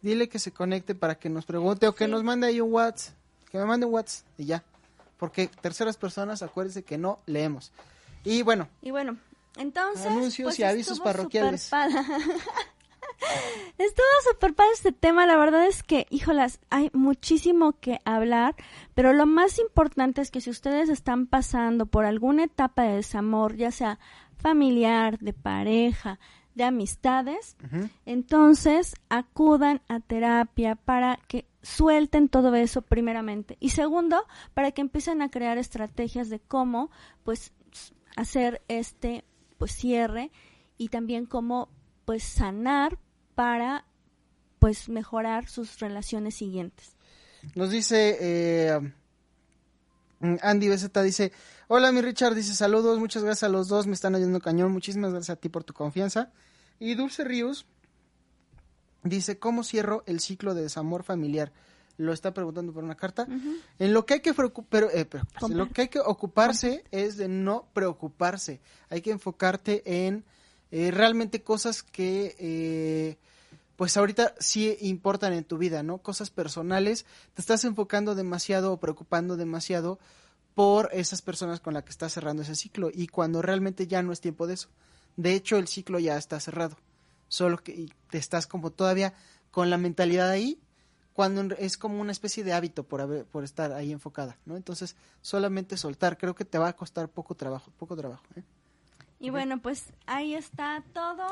[0.01, 2.11] Dile que se conecte para que nos pregunte o que Sí.
[2.11, 3.15] nos mande ahí un WhatsApp.
[3.53, 4.63] Que me mande un WhatsApp y ya.
[5.17, 7.71] Porque terceras personas, acuérdense que no leemos.
[8.23, 9.17] Y bueno, Y bueno,
[9.57, 10.07] entonces...
[10.07, 11.69] Anuncios pues, y avisos parroquiales.
[13.77, 18.55] Estuvo súper padre este tema, la verdad es que, híjolas, hay muchísimo que hablar,
[18.95, 23.55] pero lo más importante es que si ustedes están pasando por alguna etapa de desamor,
[23.55, 23.99] ya sea
[24.35, 26.19] familiar, de pareja,
[26.55, 27.57] de amistades,
[28.05, 34.23] entonces acudan a terapia para que suelten todo eso primeramente y segundo
[34.53, 36.91] para que empiecen a crear estrategias de cómo
[37.23, 37.53] pues
[38.15, 39.23] hacer este
[39.57, 40.31] pues cierre
[40.77, 41.69] y también cómo
[42.05, 42.99] pues sanar
[43.35, 43.85] para
[44.59, 46.95] pues mejorar sus relaciones siguientes.
[47.55, 48.79] Nos dice eh,
[50.19, 51.31] mm, Andy Beceta, dice,
[51.67, 55.11] hola mi Richard, dice saludos, muchas gracias a los dos, me están ayudando cañón, muchísimas
[55.11, 56.31] gracias a ti por tu confianza.
[56.79, 57.65] Y Dulce Ríos
[59.03, 61.51] dice, ¿cómo cierro el ciclo de desamor familiar?
[61.97, 63.27] Lo está preguntando por una carta.
[63.79, 64.33] En lo que hay que
[64.69, 68.61] pero, eh, preocuparse, en lo que hay que ocuparse es de no preocuparse.
[68.89, 70.23] Hay que enfocarte en
[70.71, 73.17] eh, realmente cosas que eh,
[73.75, 75.99] pues ahorita sí importan en tu vida, ¿no?
[75.99, 77.05] Cosas personales.
[77.35, 79.99] Te estás enfocando demasiado o preocupando demasiado
[80.55, 84.11] por esas personas con las que estás cerrando ese ciclo y cuando realmente ya no
[84.11, 84.69] es tiempo de eso.
[85.15, 86.77] De hecho, el ciclo ya está cerrado.
[87.27, 89.13] Solo que te estás como todavía
[89.51, 90.59] con la mentalidad ahí
[91.13, 94.57] cuando es como una especie de hábito por haber, por estar ahí enfocada, ¿no?
[94.57, 98.43] Entonces, solamente soltar, creo que te va a costar poco trabajo, poco trabajo, ¿eh?
[99.19, 101.25] Y bueno, pues ahí está todo.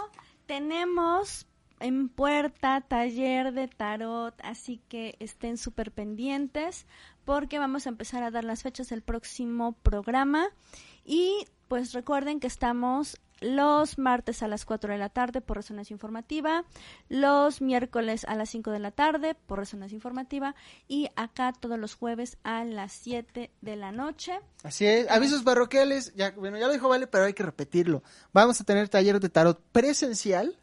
[0.45, 1.45] Tenemos
[1.81, 6.85] en puerta taller de tarot, así que estén súper pendientes
[7.25, 10.47] porque vamos a empezar a dar las fechas del próximo programa.
[11.03, 15.93] Y pues recuerden que estamos los martes a las 4 de la tarde por Resonancia
[15.93, 16.63] Informativa,
[17.09, 20.55] los miércoles a las 5 de la tarde por Resonancia Informativa
[20.87, 24.39] y acá todos los jueves a las 7 de la noche.
[24.63, 28.03] Así es, avisos parroquiales, ya, bueno, ya lo dijo Vale, pero hay que repetirlo.
[28.31, 30.57] Vamos a tener taller de tarot presencial,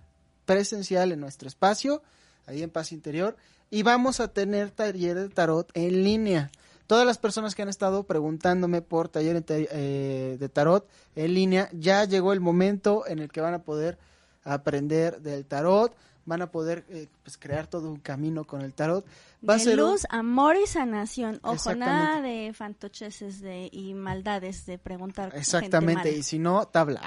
[0.47, 2.03] presencial en nuestro espacio,
[2.47, 3.37] ahí en Paz Interior,
[3.71, 6.51] y vamos a tener taller de tarot en línea.
[6.89, 12.05] Todas las personas que han estado preguntándome por taller eh, de tarot en línea, ya
[12.05, 13.99] llegó el momento en el que van a poder
[14.43, 19.05] aprender del tarot, van a poder eh, pues, crear todo un camino con el tarot.
[19.49, 21.39] Va a de un- luz, amor y sanación.
[21.43, 25.27] Ojo, nada de fantocheses de, y maldades de preguntar.
[25.31, 27.01] gente Exactamente, y si no, tabla.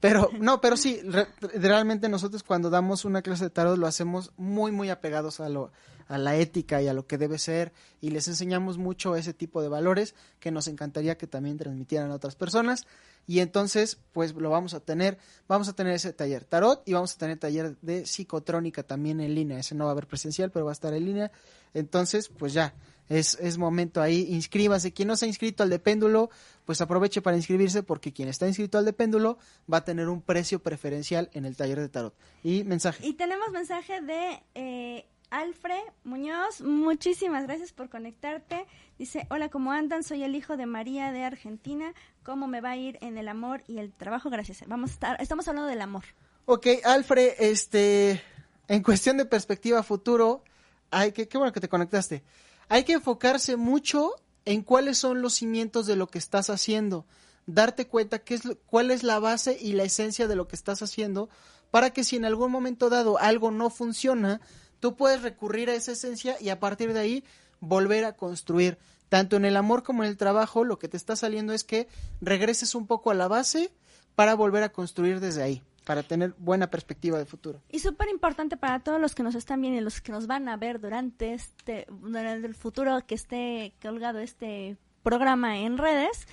[0.00, 4.32] Pero, no, pero sí, re- realmente nosotros cuando damos una clase de tarot lo hacemos
[4.36, 5.70] muy, muy apegados a lo
[6.08, 9.62] a la ética y a lo que debe ser y les enseñamos mucho ese tipo
[9.62, 12.86] de valores que nos encantaría que también transmitieran a otras personas
[13.26, 17.14] y entonces pues lo vamos a tener, vamos a tener ese taller tarot y vamos
[17.14, 20.64] a tener taller de psicotrónica también en línea, ese no va a haber presencial pero
[20.64, 21.30] va a estar en línea,
[21.74, 22.74] entonces pues ya,
[23.08, 24.92] es, es momento ahí, inscríbase.
[24.92, 26.30] Quien no se ha inscrito al de péndulo,
[26.64, 29.38] pues aproveche para inscribirse porque quien está inscrito al de péndulo
[29.72, 32.14] va a tener un precio preferencial en el taller de tarot.
[32.42, 33.06] Y mensaje.
[33.06, 38.66] Y tenemos mensaje de eh, Alfred Muñoz, muchísimas gracias por conectarte.
[38.98, 40.02] Dice, hola, ¿cómo andan?
[40.02, 41.92] Soy el hijo de María de Argentina.
[42.22, 44.30] ¿Cómo me va a ir en el amor y el trabajo?
[44.30, 44.64] Gracias.
[44.66, 46.04] Vamos a estar, estamos hablando del amor.
[46.46, 48.22] Ok, Alfred, este,
[48.68, 50.42] en cuestión de perspectiva futuro,
[50.90, 52.22] hay que, qué bueno que te conectaste.
[52.70, 54.14] Hay que enfocarse mucho
[54.46, 57.04] en cuáles son los cimientos de lo que estás haciendo.
[57.46, 60.80] Darte cuenta qué es, cuál es la base y la esencia de lo que estás
[60.80, 61.28] haciendo
[61.70, 64.40] para que si en algún momento dado algo no funciona,
[64.80, 67.24] tú puedes recurrir a esa esencia y a partir de ahí
[67.60, 68.78] volver a construir.
[69.08, 71.88] Tanto en el amor como en el trabajo, lo que te está saliendo es que
[72.20, 73.70] regreses un poco a la base
[74.14, 77.62] para volver a construir desde ahí, para tener buena perspectiva de futuro.
[77.70, 80.48] Y súper importante para todos los que nos están viendo y los que nos van
[80.48, 86.26] a ver durante este, durante el futuro que esté colgado este programa en redes,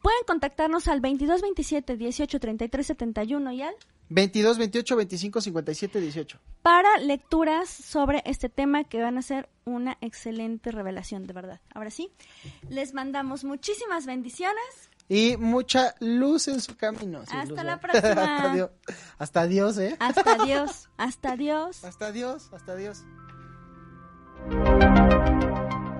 [0.00, 3.74] pueden contactarnos al 22 27 18 33 71 y al
[4.12, 6.38] 22, 28, 25, 57, 18.
[6.62, 11.60] para lecturas sobre este tema que van a ser una excelente revelación, de verdad.
[11.74, 12.10] Ahora sí,
[12.68, 14.90] les mandamos muchísimas bendiciones.
[15.08, 17.20] Y mucha luz en su camino.
[17.20, 17.80] Hasta luz, la ¿verdad?
[18.02, 18.36] próxima.
[18.36, 18.70] hasta, Dios,
[19.18, 19.96] hasta Dios, ¿eh?
[19.98, 21.84] Hasta Dios, hasta Dios.
[21.84, 23.04] Hasta Dios, hasta Dios.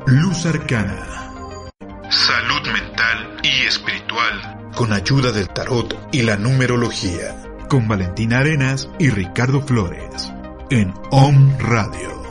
[0.06, 1.30] Luz Arcana.
[2.10, 4.70] Salud mental y espiritual.
[4.76, 7.51] Con ayuda del tarot y la numerología.
[7.72, 10.30] Con Valentina Arenas y Ricardo Flores.
[10.68, 12.21] En OM Radio.